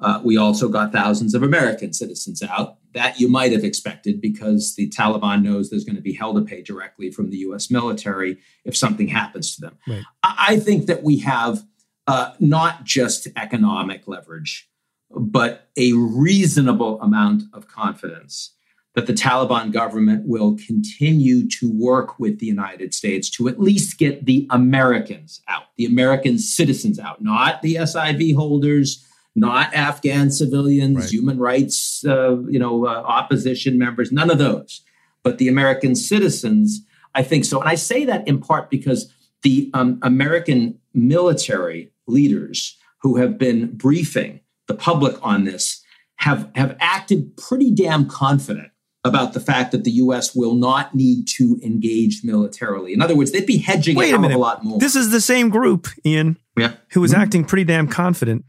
[0.00, 2.78] Uh, we also got thousands of American citizens out.
[2.94, 6.42] That you might have expected because the Taliban knows there's going to be hell to
[6.42, 9.78] pay directly from the US military if something happens to them.
[9.86, 10.02] Right.
[10.22, 11.64] I think that we have
[12.06, 14.68] uh, not just economic leverage,
[15.10, 18.54] but a reasonable amount of confidence
[18.94, 23.98] that the Taliban government will continue to work with the United States to at least
[23.98, 30.96] get the Americans out, the American citizens out, not the SIV holders, not Afghan civilians,
[30.96, 31.10] right.
[31.10, 34.82] human rights, uh, you know, uh, opposition members, none of those,
[35.24, 36.80] but the American citizens.
[37.16, 42.76] I think so, and I say that in part because the um, American military leaders
[43.02, 45.82] who have been briefing the public on this
[46.16, 48.70] have have acted pretty damn confident
[49.04, 50.34] about the fact that the U.S.
[50.34, 52.94] will not need to engage militarily.
[52.94, 54.78] In other words, they'd be hedging Wait a, a, a lot more.
[54.78, 56.74] This is the same group, Ian, yeah.
[56.92, 57.20] who was mm-hmm.
[57.20, 58.44] acting pretty damn confident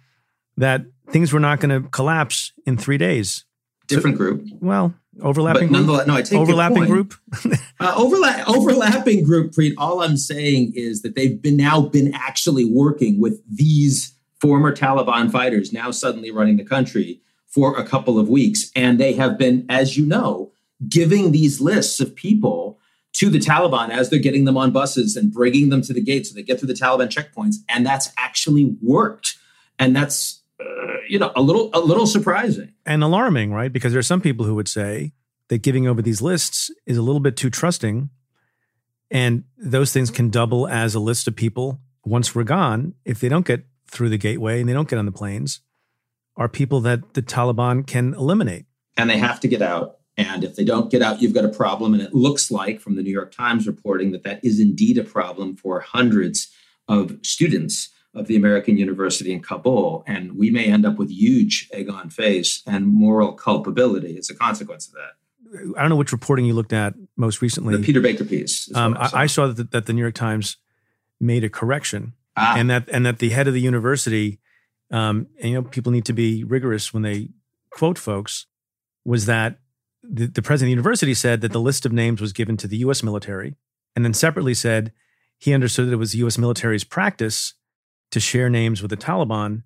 [0.55, 3.43] that things were not going to collapse in three days.
[3.87, 4.47] Different so, group.
[4.61, 5.67] Well, overlapping.
[5.67, 7.13] But nonetheless, no, I take overlapping group.
[7.79, 9.51] uh, overlap, overlapping group.
[9.51, 9.73] Preet.
[9.77, 15.31] All I'm saying is that they've been now been actually working with these former Taliban
[15.31, 17.21] fighters, now suddenly running the country
[17.55, 20.51] for a couple of weeks, and they have been, as you know,
[20.89, 22.77] giving these lists of people
[23.13, 26.27] to the Taliban as they're getting them on buses and bringing them to the gate
[26.27, 29.37] so they get through the Taliban checkpoints, and that's actually worked,
[29.79, 30.65] and that's uh,
[31.07, 32.73] you know a little a little surprising.
[32.85, 33.71] And alarming, right?
[33.71, 35.13] Because there are some people who would say
[35.47, 38.09] that giving over these lists is a little bit too trusting,
[39.09, 43.29] and those things can double as a list of people once we're gone if they
[43.29, 45.61] don't get through the gateway and they don't get on the planes.
[46.37, 48.65] Are people that the Taliban can eliminate,
[48.97, 49.97] and they have to get out.
[50.17, 51.93] And if they don't get out, you've got a problem.
[51.93, 55.03] And it looks like from the New York Times reporting that that is indeed a
[55.03, 56.47] problem for hundreds
[56.87, 60.03] of students of the American University in Kabul.
[60.07, 64.35] And we may end up with huge egg on face and moral culpability as a
[64.35, 65.73] consequence of that.
[65.77, 67.75] I don't know which reporting you looked at most recently.
[67.75, 68.73] The Peter Baker piece.
[68.73, 69.17] Um, I, saw.
[69.17, 70.57] I, saw that, that the New York Times
[71.19, 72.55] made a correction, ah.
[72.57, 74.39] and that and that the head of the university,
[74.95, 77.27] um, and you know, people need to be rigorous when they
[77.69, 78.45] quote folks,
[79.03, 79.59] was that
[80.01, 82.67] the, the president of the university said that the list of names was given to
[82.67, 83.03] the U.S.
[83.03, 83.55] military,
[83.93, 84.93] and then separately said
[85.37, 86.37] he understood that it was the U.S.
[86.37, 87.55] military's practice
[88.11, 89.63] to share names with the Taliban.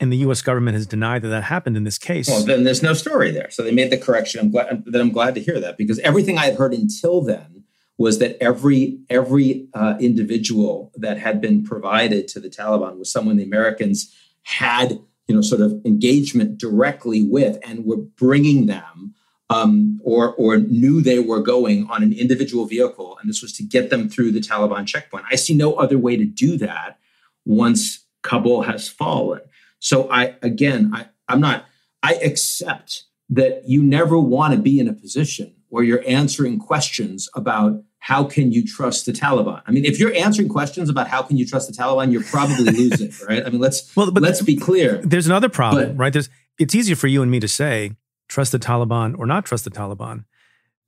[0.00, 0.40] And the U.S.
[0.40, 2.28] government has denied that that happened in this case.
[2.28, 3.50] Well, then there's no story there.
[3.50, 4.40] So they made the correction.
[4.40, 7.55] I'm glad that I'm glad to hear that because everything I had heard until then
[7.98, 13.36] was that every every uh, individual that had been provided to the Taliban was someone
[13.36, 19.14] the Americans had you know sort of engagement directly with and were bringing them
[19.50, 23.62] um, or or knew they were going on an individual vehicle and this was to
[23.62, 25.24] get them through the Taliban checkpoint.
[25.30, 26.98] I see no other way to do that
[27.44, 29.40] once Kabul has fallen.
[29.78, 31.66] So I again, I, I'm not.
[32.02, 37.28] I accept that you never want to be in a position where you're answering questions
[37.34, 39.60] about how can you trust the Taliban?
[39.66, 42.62] I mean, if you're answering questions about how can you trust the Taliban, you're probably
[42.72, 43.44] losing, right?
[43.44, 44.98] I mean, let's well, but let's be clear.
[44.98, 46.12] There's another problem, but, right?
[46.12, 47.96] There's it's easier for you and me to say
[48.28, 50.24] trust the Taliban or not trust the Taliban.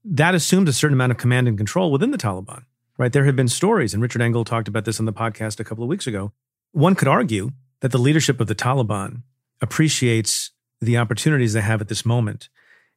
[0.04, 2.62] That assumes a certain amount of command and control within the Taliban,
[2.98, 3.12] right?
[3.12, 5.82] There have been stories, and Richard Engel talked about this on the podcast a couple
[5.82, 6.30] of weeks ago,
[6.70, 7.50] one could argue
[7.80, 9.22] that the leadership of the Taliban
[9.60, 12.48] appreciates the opportunities they have at this moment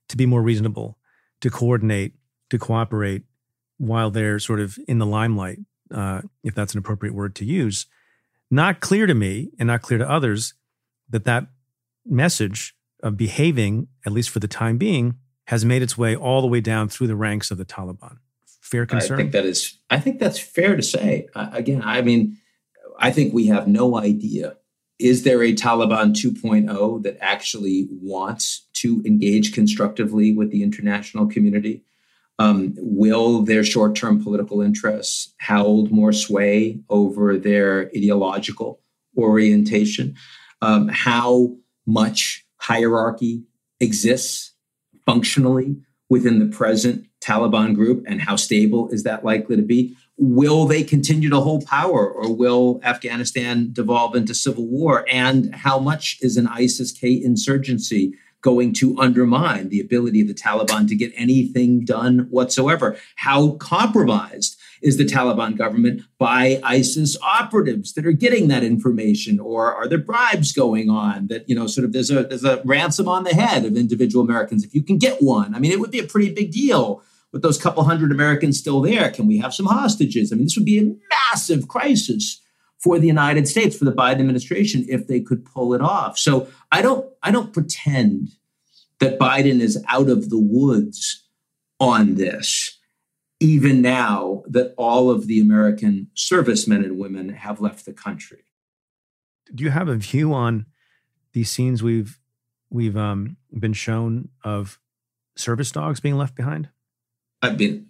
[0.10, 1.00] to be more reasonable,
[1.40, 2.14] to coordinate,
[2.52, 3.24] to cooperate
[3.82, 5.58] while they're sort of in the limelight,
[5.92, 7.88] uh, if that's an appropriate word to use.
[8.52, 10.54] Not clear to me and not clear to others
[11.10, 11.48] that that
[12.06, 15.16] message of behaving, at least for the time being,
[15.46, 18.18] has made its way all the way down through the ranks of the Taliban.
[18.62, 19.20] Fair concern.
[19.20, 19.80] I think that is.
[19.90, 21.28] I think that's fair to say.
[21.34, 22.38] Uh, again, I mean,
[23.00, 24.58] I think we have no idea.
[25.00, 31.84] Is there a Taliban 2.0 that actually wants to engage constructively with the international community?
[32.40, 38.82] Um, will their short term political interests hold more sway over their ideological
[39.18, 40.16] orientation?
[40.62, 41.56] um, how
[41.86, 43.44] much hierarchy
[43.80, 44.54] exists
[45.06, 45.76] functionally
[46.10, 49.96] within the present Taliban group and how stable is that likely to be?
[50.18, 55.06] Will they continue to hold power or will Afghanistan devolve into civil war?
[55.10, 60.34] And how much is an ISIS K insurgency going to undermine the ability of the
[60.34, 62.98] Taliban to get anything done whatsoever?
[63.18, 69.74] How compromised is the Taliban government by ISIS operatives that are getting that information, or
[69.74, 73.08] are there bribes going on that you know sort of there's a there's a ransom
[73.08, 75.54] on the head of individual Americans if you can get one?
[75.54, 78.82] I mean, it would be a pretty big deal with those couple hundred Americans still
[78.82, 79.10] there.
[79.10, 80.32] Can we have some hostages?
[80.32, 82.42] I mean, this would be a massive crisis
[82.82, 86.18] for the United States, for the Biden administration, if they could pull it off.
[86.18, 88.30] So I don't I don't pretend
[89.00, 91.28] that Biden is out of the woods
[91.80, 92.78] on this
[93.42, 98.44] even now that all of the American servicemen and women have left the country.
[99.54, 100.68] Do you have a view on
[101.34, 102.20] these scenes we've
[102.70, 104.80] we've um, been shown of
[105.36, 106.70] service dogs being left behind?
[107.42, 107.88] I've been.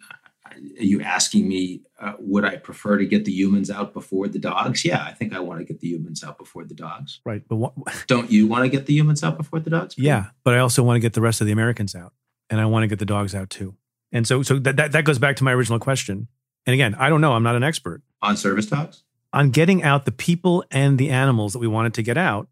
[0.52, 1.82] Are you asking me?
[2.00, 4.84] Uh, would I prefer to get the humans out before the dogs?
[4.84, 7.22] Yeah, I think I want to get the humans out before the dogs.
[7.26, 7.74] Right, but what?
[8.08, 9.96] Don't you want to get the humans out before the dogs?
[9.98, 12.14] Yeah, but I also want to get the rest of the Americans out,
[12.50, 13.76] and I want to get the dogs out too.
[14.12, 16.28] And so, so that, that, that goes back to my original question.
[16.66, 17.34] And again, I don't know.
[17.34, 19.04] I'm not an expert on service dogs.
[19.34, 22.50] On getting out the people and the animals that we wanted to get out,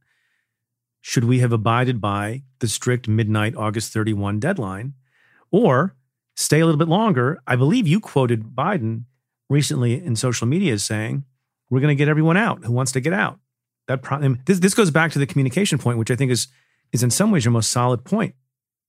[1.02, 4.94] should we have abided by the strict midnight August 31 deadline
[5.52, 5.96] or
[6.40, 7.42] stay a little bit longer?
[7.48, 9.04] I believe you quoted Biden
[9.50, 11.26] recently in social media as saying,
[11.70, 13.40] we're going to get everyone out who wants to get out.
[13.88, 16.48] That pro- this, this goes back to the communication point, which I think is,
[16.92, 18.36] is in some ways your most solid point.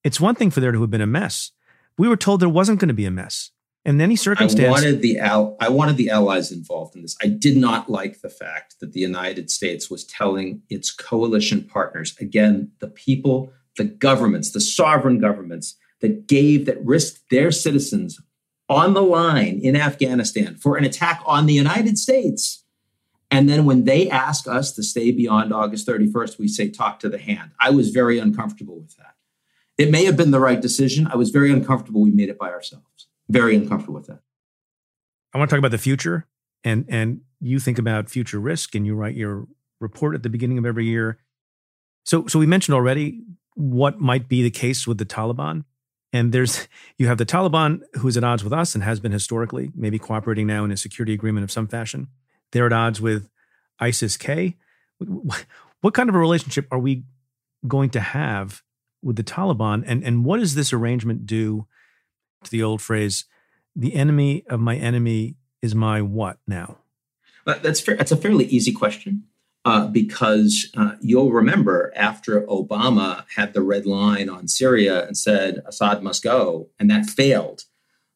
[0.04, 1.52] It's one thing for there to have been a mess
[2.00, 3.50] we were told there wasn't going to be a mess.
[3.84, 7.14] In any circumstance, I wanted the al- I wanted the allies involved in this.
[7.22, 12.14] I did not like the fact that the United States was telling its coalition partners,
[12.18, 18.20] again, the people, the governments, the sovereign governments that gave that risked their citizens
[18.68, 22.64] on the line in Afghanistan for an attack on the United States.
[23.30, 27.08] And then when they ask us to stay beyond August 31st, we say talk to
[27.08, 27.52] the hand.
[27.60, 29.14] I was very uncomfortable with that.
[29.78, 31.06] It may have been the right decision.
[31.06, 33.06] I was very uncomfortable we made it by ourselves.
[33.28, 34.20] Very uncomfortable with that.
[35.32, 36.26] I want to talk about the future
[36.64, 39.46] and and you think about future risk and you write your
[39.80, 41.18] report at the beginning of every year.
[42.04, 43.22] So so we mentioned already
[43.54, 45.64] what might be the case with the Taliban.
[46.12, 49.12] And there's you have the Taliban who is at odds with us and has been
[49.12, 52.08] historically, maybe cooperating now in a security agreement of some fashion.
[52.52, 53.28] They're at odds with
[53.78, 54.56] ISIS K.
[55.80, 57.04] What kind of a relationship are we
[57.66, 58.62] going to have
[59.02, 59.82] with the Taliban.
[59.86, 61.66] And, and what does this arrangement do
[62.44, 63.24] to the old phrase,
[63.74, 66.78] the enemy of my enemy is my what now?
[67.44, 67.96] that's fair.
[67.96, 69.24] That's a fairly easy question
[69.64, 75.62] uh, because uh, you'll remember after Obama had the red line on Syria and said
[75.66, 77.62] Assad must go, and that failed.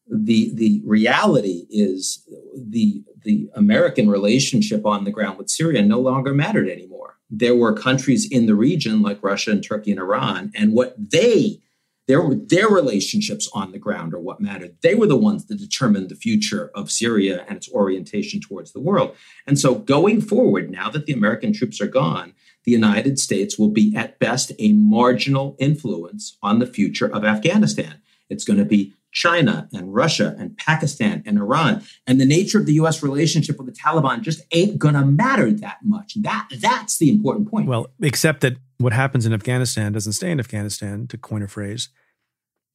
[0.07, 2.23] The the reality is
[2.55, 7.73] the the American relationship on the ground with Syria no longer mattered anymore there were
[7.73, 11.59] countries in the region like Russia and Turkey and Iran, and what they
[12.07, 14.77] their their relationships on the ground are what mattered.
[14.81, 18.79] They were the ones that determined the future of Syria and its orientation towards the
[18.79, 19.15] world.
[19.47, 22.33] And so, going forward, now that the American troops are gone,
[22.63, 28.01] the United States will be at best a marginal influence on the future of Afghanistan.
[28.29, 31.83] It's going to be China and Russia and Pakistan and Iran.
[32.05, 35.77] And the nature of the US relationship with the Taliban just ain't gonna matter that
[35.83, 36.15] much.
[36.15, 37.67] That that's the important point.
[37.67, 41.89] Well, except that what happens in Afghanistan doesn't stay in Afghanistan, to coin a phrase.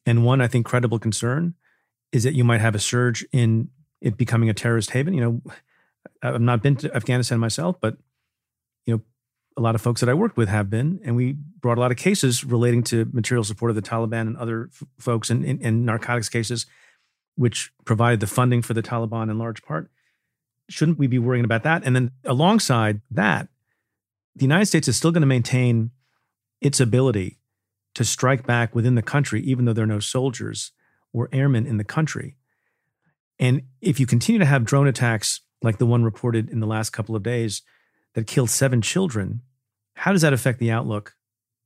[0.07, 1.55] And one, I think, credible concern
[2.13, 3.69] is that you might have a surge in
[4.01, 5.15] it becoming a terrorist haven.
[5.15, 5.43] You know,
[6.23, 7.97] I've not been to Afghanistan myself, but
[8.87, 9.03] you know,
[9.57, 11.91] a lot of folks that I worked with have been, and we brought a lot
[11.91, 15.59] of cases relating to material support of the Taliban and other f- folks in, in,
[15.61, 16.67] in, narcotics cases,
[17.37, 19.91] which provided the funding for the Taliban in large part.
[20.71, 21.83] Shouldn't we be worrying about that?
[21.85, 23.49] And then alongside that,
[24.41, 25.91] the United States is still going to maintain
[26.61, 27.39] its ability
[27.95, 30.73] to strike back within the country, even though there are no soldiers
[31.13, 32.37] or airmen in the country.
[33.39, 36.91] And if you continue to have drone attacks like the one reported in the last
[36.91, 37.63] couple of days
[38.15, 39.43] that killed seven children
[40.01, 41.15] how does that affect the outlook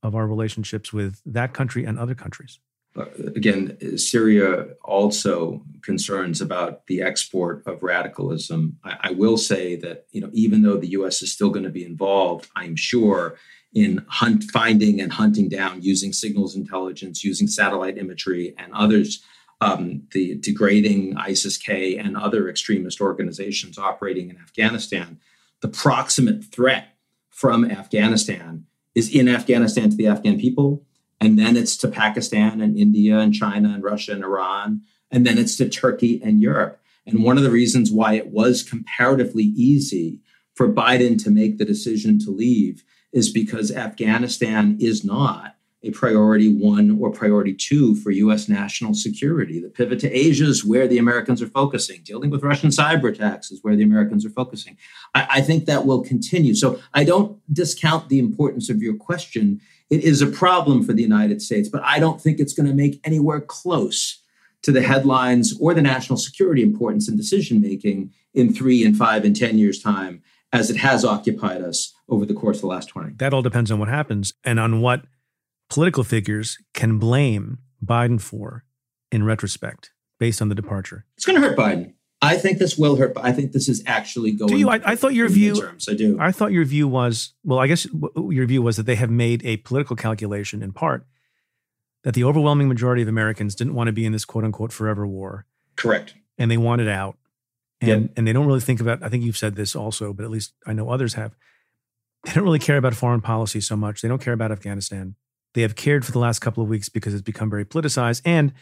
[0.03, 2.59] of our relationships with that country and other countries?
[2.97, 8.79] Uh, again, Syria also concerns about the export of radicalism.
[8.85, 11.21] I, I, will say that you know even though the U.S.
[11.21, 13.37] is still going to be involved, I'm sure
[13.75, 19.23] in hunt finding and hunting down using signals intelligence, using satellite imagery, and others.
[19.61, 25.19] Um, the degrading ISIS K and other extremist organizations operating in Afghanistan,
[25.63, 26.97] the proximate threat
[27.31, 30.85] from Afghanistan is in Afghanistan to the Afghan people,
[31.21, 35.39] and then it's to Pakistan and India and China and Russia and Iran, and then
[35.39, 36.81] it's to Turkey and Europe.
[37.07, 40.21] And one of the reasons why it was comparatively easy
[40.55, 45.55] for Biden to make the decision to leave is because Afghanistan is not
[45.85, 49.61] a priority one or priority two for US national security.
[49.61, 52.03] The pivot to Asia is where the Americans are focusing.
[52.03, 54.79] Dealing with Russian cyber attacks is where the Americans are focusing.
[55.15, 56.55] I, I, think that will continue.
[56.55, 59.61] So I don't discount the importance of your question.
[59.91, 62.74] It is a problem for the United States, but I don't think it's going to
[62.74, 64.22] make anywhere close
[64.62, 69.24] to the headlines or the national security importance in decision making in three and five
[69.24, 70.22] and 10 years' time
[70.53, 73.14] as it has occupied us over the course of the last 20.
[73.16, 75.05] That all depends on what happens and on what
[75.68, 78.64] political figures can blame Biden for
[79.11, 81.05] in retrospect based on the departure.
[81.16, 81.94] It's going to hurt Biden.
[82.25, 83.14] I think this will hurt.
[83.14, 84.49] But I think this is actually going.
[84.53, 84.68] Do you?
[84.70, 85.55] I, I thought your view.
[85.55, 85.91] Midterms.
[85.91, 86.16] I do.
[86.20, 87.59] I thought your view was well.
[87.59, 87.87] I guess
[88.31, 91.07] your view was that they have made a political calculation in part
[92.03, 95.07] that the overwhelming majority of Americans didn't want to be in this quote unquote forever
[95.07, 95.47] war.
[95.77, 96.14] Correct.
[96.39, 97.16] And they wanted out.
[97.81, 98.11] And Yep.
[98.16, 99.03] and they don't really think about.
[99.03, 101.35] I think you've said this also, but at least I know others have.
[102.25, 104.01] They don't really care about foreign policy so much.
[104.01, 105.14] They don't care about Afghanistan.
[105.53, 108.22] They have cared for the last couple of weeks because it's become very politicized.
[108.25, 108.53] And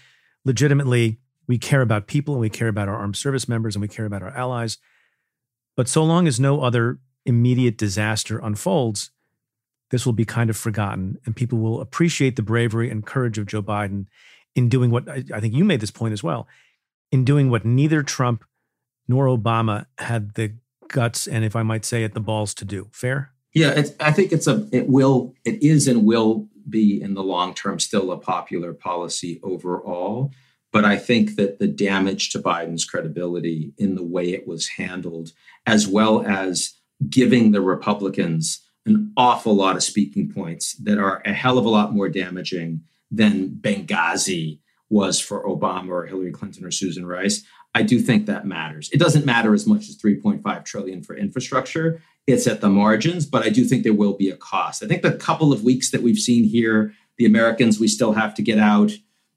[0.45, 3.89] legitimately, we care about people and we care about our armed service members and we
[3.89, 4.79] care about our allies.
[5.77, 9.11] But so long as no other immediate disaster unfolds,
[9.91, 11.19] this will be kind of forgotten.
[11.25, 14.07] And people will appreciate the bravery and courage of Joe Biden
[14.55, 16.47] in doing what I, think you made this point as well
[17.11, 18.45] in doing what neither Trump
[19.09, 20.55] nor Obama had the
[20.89, 22.89] guts and, if I might say it, the balls to do.
[22.93, 23.33] Fair?
[23.55, 24.67] Yeah, I think it's a.
[24.73, 25.35] It will.
[25.45, 30.33] It is and will be in the long term still a popular policy overall.
[30.73, 35.33] But I think that the damage to Biden's credibility in the way it was handled,
[35.67, 36.75] as well as
[37.09, 41.69] giving the Republicans an awful lot of speaking points that are a hell of a
[41.69, 47.45] lot more damaging than Benghazi was for Obama or Hillary Clinton or Susan Rice.
[47.75, 48.91] I do think that matters.
[48.93, 52.03] It doesn't matter as much as 3.5 trillion for infrastructure.
[52.27, 54.83] It's at the margins, but I do think there will be a cost.
[54.83, 58.35] I think the couple of weeks that we've seen here, the Americans, we still have
[58.35, 58.93] to get out.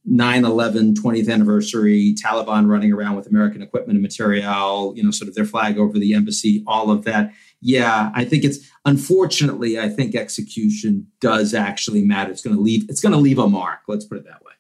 [0.06, 5.28] 9 11, 20th anniversary, Taliban running around with American equipment and material, you know, sort
[5.28, 7.34] of their flag over the embassy, all of that.
[7.62, 12.32] Yeah, I think it's unfortunately, I think execution does actually matter.
[12.32, 13.80] It's going to leave, it's going to leave a mark.
[13.88, 14.54] Let's put it that way.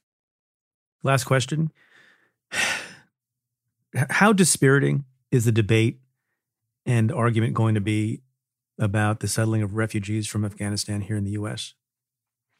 [1.03, 1.71] Last question.
[4.09, 5.99] How dispiriting is the debate
[6.85, 8.21] and argument going to be
[8.79, 11.75] about the settling of refugees from Afghanistan here in the U.S.?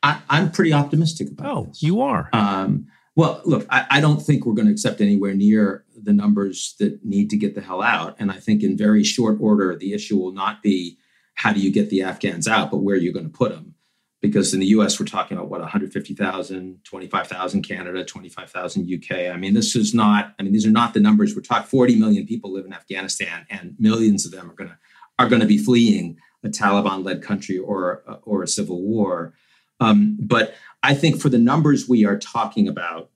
[0.05, 1.81] I, I'm pretty optimistic about Oh, this.
[1.81, 2.29] you are.
[2.31, 6.75] Um, well, look, I, I don't think we're going to accept anywhere near the numbers
[6.79, 8.15] that need to get the hell out.
[8.19, 10.97] And I think in very short order, the issue will not be
[11.33, 13.73] how do you get the Afghans out, but where are you going to put them?
[14.21, 19.33] Because in the US, we're talking about what, 150,000, 25,000 Canada, 25,000 UK.
[19.33, 21.35] I mean, this is not, I mean, these are not the numbers.
[21.35, 24.77] We're talking 40 million people live in Afghanistan and millions of them are going to,
[25.19, 29.33] are going to be fleeing a Taliban led country or, or a civil war.
[29.79, 33.09] Um, but I think for the numbers we are talking about,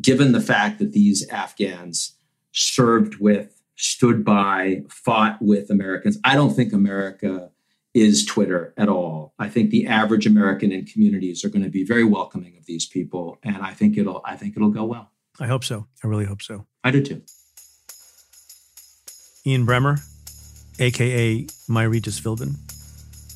[0.00, 2.16] given the fact that these Afghans
[2.52, 7.50] served with, stood by, fought with Americans, I don't think America
[7.94, 9.34] is Twitter at all.
[9.38, 12.86] I think the average American in communities are going to be very welcoming of these
[12.86, 15.10] people, and I think it'll I think it'll go well.
[15.40, 15.86] I hope so.
[16.02, 16.66] I really hope so.
[16.82, 17.22] I do too.
[19.46, 20.00] Ian Bremmer,
[20.78, 22.56] aka My Regis Philbin.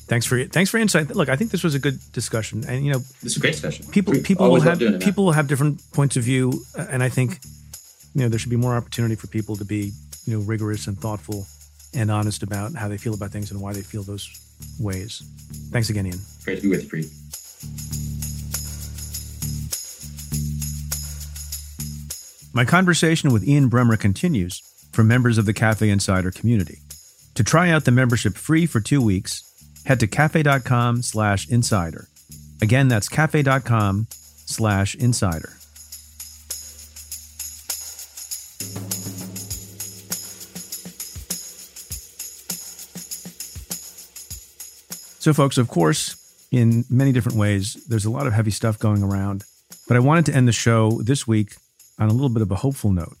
[0.09, 1.15] Thanks for thanks for insight.
[1.15, 3.51] Look, I think this was a good discussion, and you know, This is a great
[3.53, 3.85] discussion.
[3.91, 5.05] people people will Always love have doing it, man.
[5.07, 7.39] people will have different points of view, uh, and I think
[8.15, 9.91] you know there should be more opportunity for people to be
[10.25, 11.45] you know rigorous and thoughtful
[11.93, 14.27] and honest about how they feel about things and why they feel those
[14.79, 15.21] ways.
[15.71, 16.19] Thanks again, Ian.
[16.43, 18.19] Great to be with you, Preet.
[22.53, 26.79] My conversation with Ian Bremmer continues for members of the Cafe Insider community.
[27.35, 29.48] To try out the membership free for two weeks,
[29.89, 32.07] head to cafe.com slash insider.
[32.61, 35.49] Again, that's cafe.com slash insider.
[45.17, 49.01] So, folks, of course, in many different ways, there's a lot of heavy stuff going
[49.01, 49.43] around.
[49.87, 51.55] But I wanted to end the show this week
[51.97, 53.17] on a little bit of a hopeful note.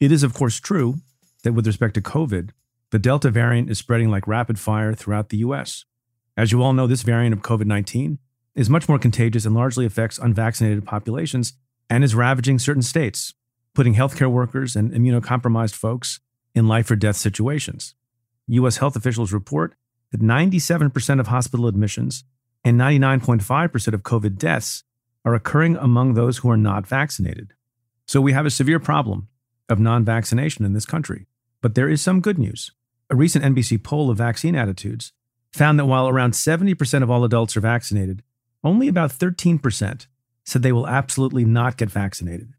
[0.00, 0.96] It is, of course, true
[1.44, 2.52] that with respect to COVID,
[2.90, 5.84] the Delta variant is spreading like rapid fire throughout the US.
[6.36, 8.18] As you all know, this variant of COVID 19
[8.54, 11.54] is much more contagious and largely affects unvaccinated populations
[11.88, 13.34] and is ravaging certain states,
[13.74, 16.20] putting healthcare workers and immunocompromised folks
[16.54, 17.94] in life or death situations.
[18.48, 18.78] U.S.
[18.78, 19.74] health officials report
[20.12, 22.24] that 97% of hospital admissions
[22.64, 24.84] and 99.5% of COVID deaths
[25.24, 27.54] are occurring among those who are not vaccinated.
[28.06, 29.28] So we have a severe problem
[29.68, 31.26] of non vaccination in this country.
[31.60, 32.72] But there is some good news.
[33.10, 35.12] A recent NBC poll of vaccine attitudes
[35.56, 38.22] found that while around 70% of all adults are vaccinated,
[38.62, 40.06] only about 13%
[40.44, 42.52] said they will absolutely not get vaccinated.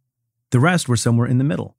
[0.51, 1.77] The rest were somewhere in the middle,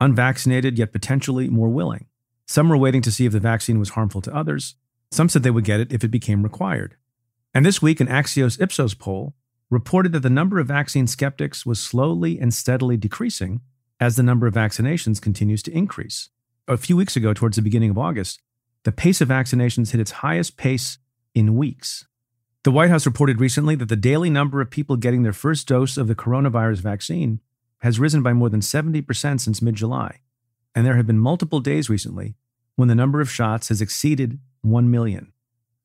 [0.00, 2.06] unvaccinated yet potentially more willing.
[2.46, 4.76] Some were waiting to see if the vaccine was harmful to others.
[5.10, 6.96] Some said they would get it if it became required.
[7.54, 9.34] And this week, an Axios Ipsos poll
[9.70, 13.60] reported that the number of vaccine skeptics was slowly and steadily decreasing
[14.00, 16.28] as the number of vaccinations continues to increase.
[16.66, 18.40] A few weeks ago, towards the beginning of August,
[18.84, 20.98] the pace of vaccinations hit its highest pace
[21.34, 22.06] in weeks.
[22.64, 25.96] The White House reported recently that the daily number of people getting their first dose
[25.96, 27.40] of the coronavirus vaccine
[27.78, 30.20] has risen by more than 70% since mid July.
[30.74, 32.34] And there have been multiple days recently
[32.76, 35.32] when the number of shots has exceeded 1 million.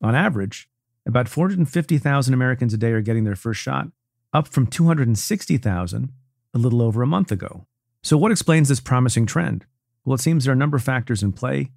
[0.02, 0.68] On average,
[1.06, 3.88] about 450,000 Americans a day are getting their first shot,
[4.32, 6.12] up from 260,000
[6.54, 7.66] a little over a month ago.
[8.02, 9.64] So, what explains this promising trend?
[10.04, 11.70] Well, it seems there are a number of factors in play.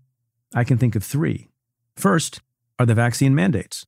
[0.53, 1.49] I can think of three.
[1.95, 2.41] First
[2.79, 3.85] are the vaccine mandates.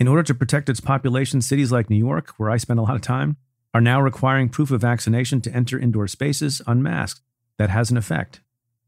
[0.00, 2.96] In order to protect its population, cities like New York, where I spend a lot
[2.96, 3.36] of time,
[3.72, 7.20] are now requiring proof of vaccination to enter indoor spaces unmasked.
[7.56, 8.40] That has an effect.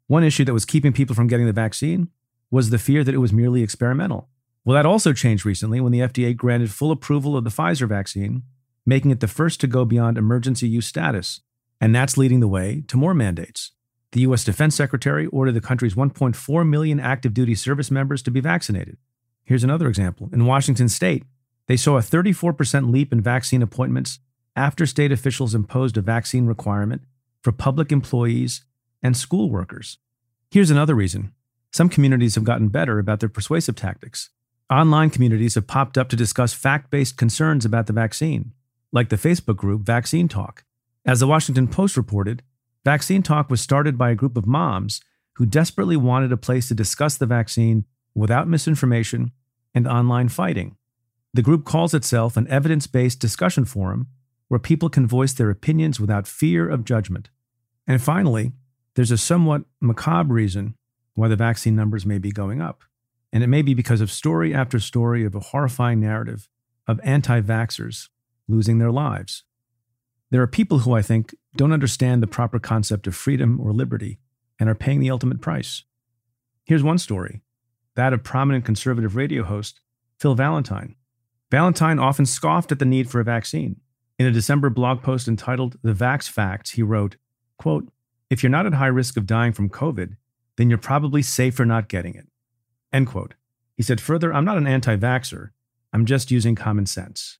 [0.08, 2.08] One issue that was keeping people from getting the vaccine
[2.50, 4.28] was the fear that it was merely experimental.
[4.64, 8.42] Well, that also changed recently when the FDA granted full approval of the Pfizer vaccine,
[8.84, 11.40] making it the first to go beyond emergency use status.
[11.80, 13.72] And that's leading the way to more mandates.
[14.16, 14.44] The U.S.
[14.44, 18.96] Defense Secretary ordered the country's 1.4 million active duty service members to be vaccinated.
[19.44, 20.30] Here's another example.
[20.32, 21.24] In Washington state,
[21.66, 24.20] they saw a 34% leap in vaccine appointments
[24.56, 27.02] after state officials imposed a vaccine requirement
[27.42, 28.64] for public employees
[29.02, 29.98] and school workers.
[30.50, 31.34] Here's another reason
[31.70, 34.30] some communities have gotten better about their persuasive tactics.
[34.70, 38.54] Online communities have popped up to discuss fact based concerns about the vaccine,
[38.92, 40.64] like the Facebook group Vaccine Talk.
[41.04, 42.42] As the Washington Post reported,
[42.87, 45.01] Vaccine Talk was started by a group of moms
[45.39, 47.84] who desperately wanted a place to discuss the vaccine
[48.14, 49.32] without misinformation
[49.74, 50.76] and online fighting.
[51.34, 54.07] The group calls itself an evidence based discussion forum
[54.47, 57.28] where people can voice their opinions without fear of judgment.
[57.89, 58.53] And finally,
[58.95, 60.76] there's a somewhat macabre reason
[61.14, 62.84] why the vaccine numbers may be going up.
[63.32, 66.49] And it may be because of story after story of a horrifying narrative
[66.87, 68.11] of anti vaxxers
[68.47, 69.43] losing their lives.
[70.31, 74.18] There are people who I think don't understand the proper concept of freedom or liberty
[74.59, 75.85] and are paying the ultimate price.
[76.64, 77.43] Here's one story
[77.95, 79.81] that of prominent conservative radio host
[80.18, 80.97] Phil Valentine.
[81.51, 83.81] Valentine often scoffed at the need for a vaccine.
[84.18, 87.16] In a December blog post entitled The Vax Facts, he wrote,
[87.59, 87.89] quote,
[88.31, 90.16] If you're not at high risk of dying from COVID,
[90.57, 92.27] then you're probably safe safer not getting it.
[92.93, 93.35] End quote.
[93.77, 95.51] He said further, I'm not an anti vaxxer.
[95.93, 97.39] I'm just using common sense.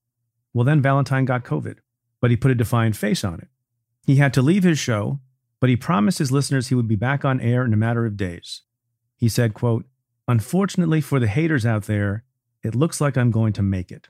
[0.53, 1.79] Well, then Valentine got COVID,
[2.21, 3.49] but he put a defiant face on it.
[4.05, 5.21] He had to leave his show,
[5.61, 8.17] but he promised his listeners he would be back on air in a matter of
[8.17, 8.63] days.
[9.17, 9.85] He said, quote,
[10.29, 12.25] Unfortunately for the haters out there,
[12.63, 14.09] it looks like I'm going to make it.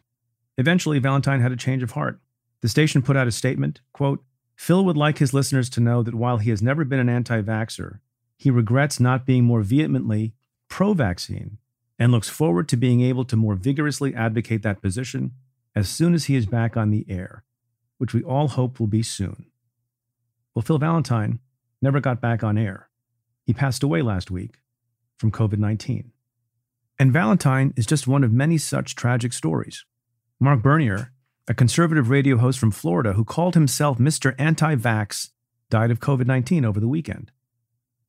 [0.59, 2.20] Eventually, Valentine had a change of heart.
[2.62, 4.24] The station put out a statement, quote,
[4.57, 7.42] Phil would like his listeners to know that while he has never been an anti
[7.42, 7.98] vaxxer,
[8.38, 10.32] he regrets not being more vehemently
[10.68, 11.59] pro vaccine
[11.98, 15.32] and looks forward to being able to more vigorously advocate that position
[15.74, 17.44] as soon as he is back on the air,
[17.99, 19.47] which we all hope will be soon.
[20.55, 21.40] Well, Phil Valentine
[21.82, 22.88] never got back on air.
[23.44, 24.61] He passed away last week
[25.18, 26.12] from COVID 19.
[26.99, 29.84] And Valentine is just one of many such tragic stories.
[30.40, 31.12] Mark Bernier,
[31.47, 34.34] a conservative radio host from Florida who called himself Mr.
[34.38, 35.30] Anti Vax,
[35.70, 37.30] died of COVID 19 over the weekend.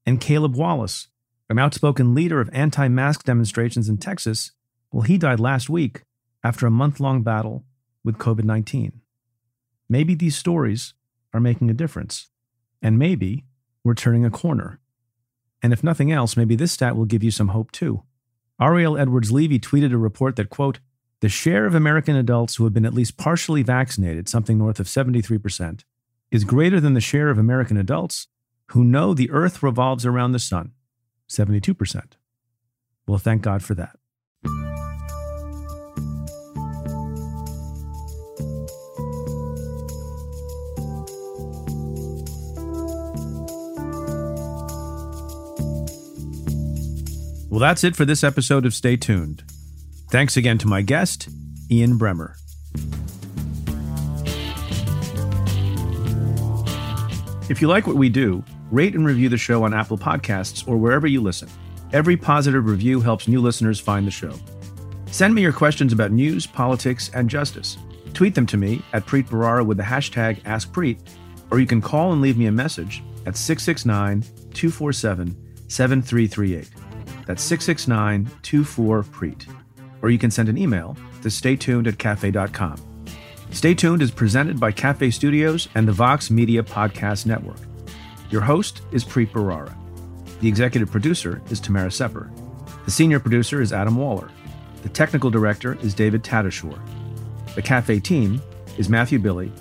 [0.06, 1.10] And Caleb Wallace,
[1.50, 4.52] an outspoken leader of anti mask demonstrations in Texas,
[4.92, 6.04] well, he died last week
[6.44, 7.66] after a month long battle
[8.04, 9.02] with COVID 19.
[9.90, 10.94] Maybe these stories
[11.34, 12.30] are making a difference,
[12.82, 13.46] and maybe
[13.84, 14.80] we're turning a corner.
[15.62, 18.04] And if nothing else, maybe this stat will give you some hope too.
[18.62, 20.80] Ariel Edwards Levy tweeted a report that, quote,
[21.20, 24.88] the share of American adults who have been at least partially vaccinated, something north of
[24.88, 25.84] 73%,
[26.32, 28.28] is greater than the share of American adults
[28.68, 30.74] who know the earth revolves around the sun,
[31.30, 32.04] 72%.
[33.08, 33.98] Well, thank God for that.
[47.50, 49.42] Well, that's it for this episode of Stay Tuned.
[50.12, 51.30] Thanks again to my guest,
[51.72, 52.34] Ian Bremmer.
[57.50, 60.76] If you like what we do, rate and review the show on Apple Podcasts or
[60.76, 61.48] wherever you listen.
[61.94, 64.34] Every positive review helps new listeners find the show.
[65.06, 67.78] Send me your questions about news, politics, and justice.
[68.14, 71.00] Tweet them to me at Preet Bharara with the hashtag AskPreet,
[71.50, 74.24] or you can call and leave me a message at 669
[74.54, 75.34] 247
[75.70, 76.87] 7338.
[77.28, 79.46] That's 669 24 Preet.
[80.02, 82.78] Or you can send an email to staytuned at cafe.com.
[83.52, 87.60] Stay Tuned is presented by Cafe Studios and the Vox Media Podcast Network.
[88.30, 89.74] Your host is Preet Bharara.
[90.42, 92.30] The executive producer is Tamara Sepper.
[92.86, 94.30] The senior producer is Adam Waller.
[94.84, 96.80] The technical director is David Tatasciore.
[97.56, 98.42] The Cafe team
[98.78, 99.52] is Matthew Billy,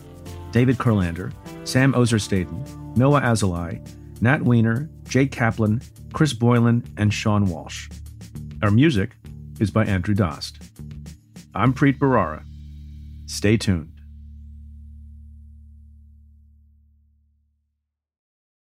[0.53, 1.33] David Kurlander,
[1.65, 3.81] Sam Ozer-Staton, Noa Azulai,
[4.21, 5.81] Nat Weiner, Jake Kaplan,
[6.13, 7.89] Chris Boylan, and Sean Walsh.
[8.63, 9.17] Our music
[9.61, 10.59] is by Andrew Dost.
[11.55, 12.45] I'm Preet Bharara.
[13.27, 13.96] Stay tuned.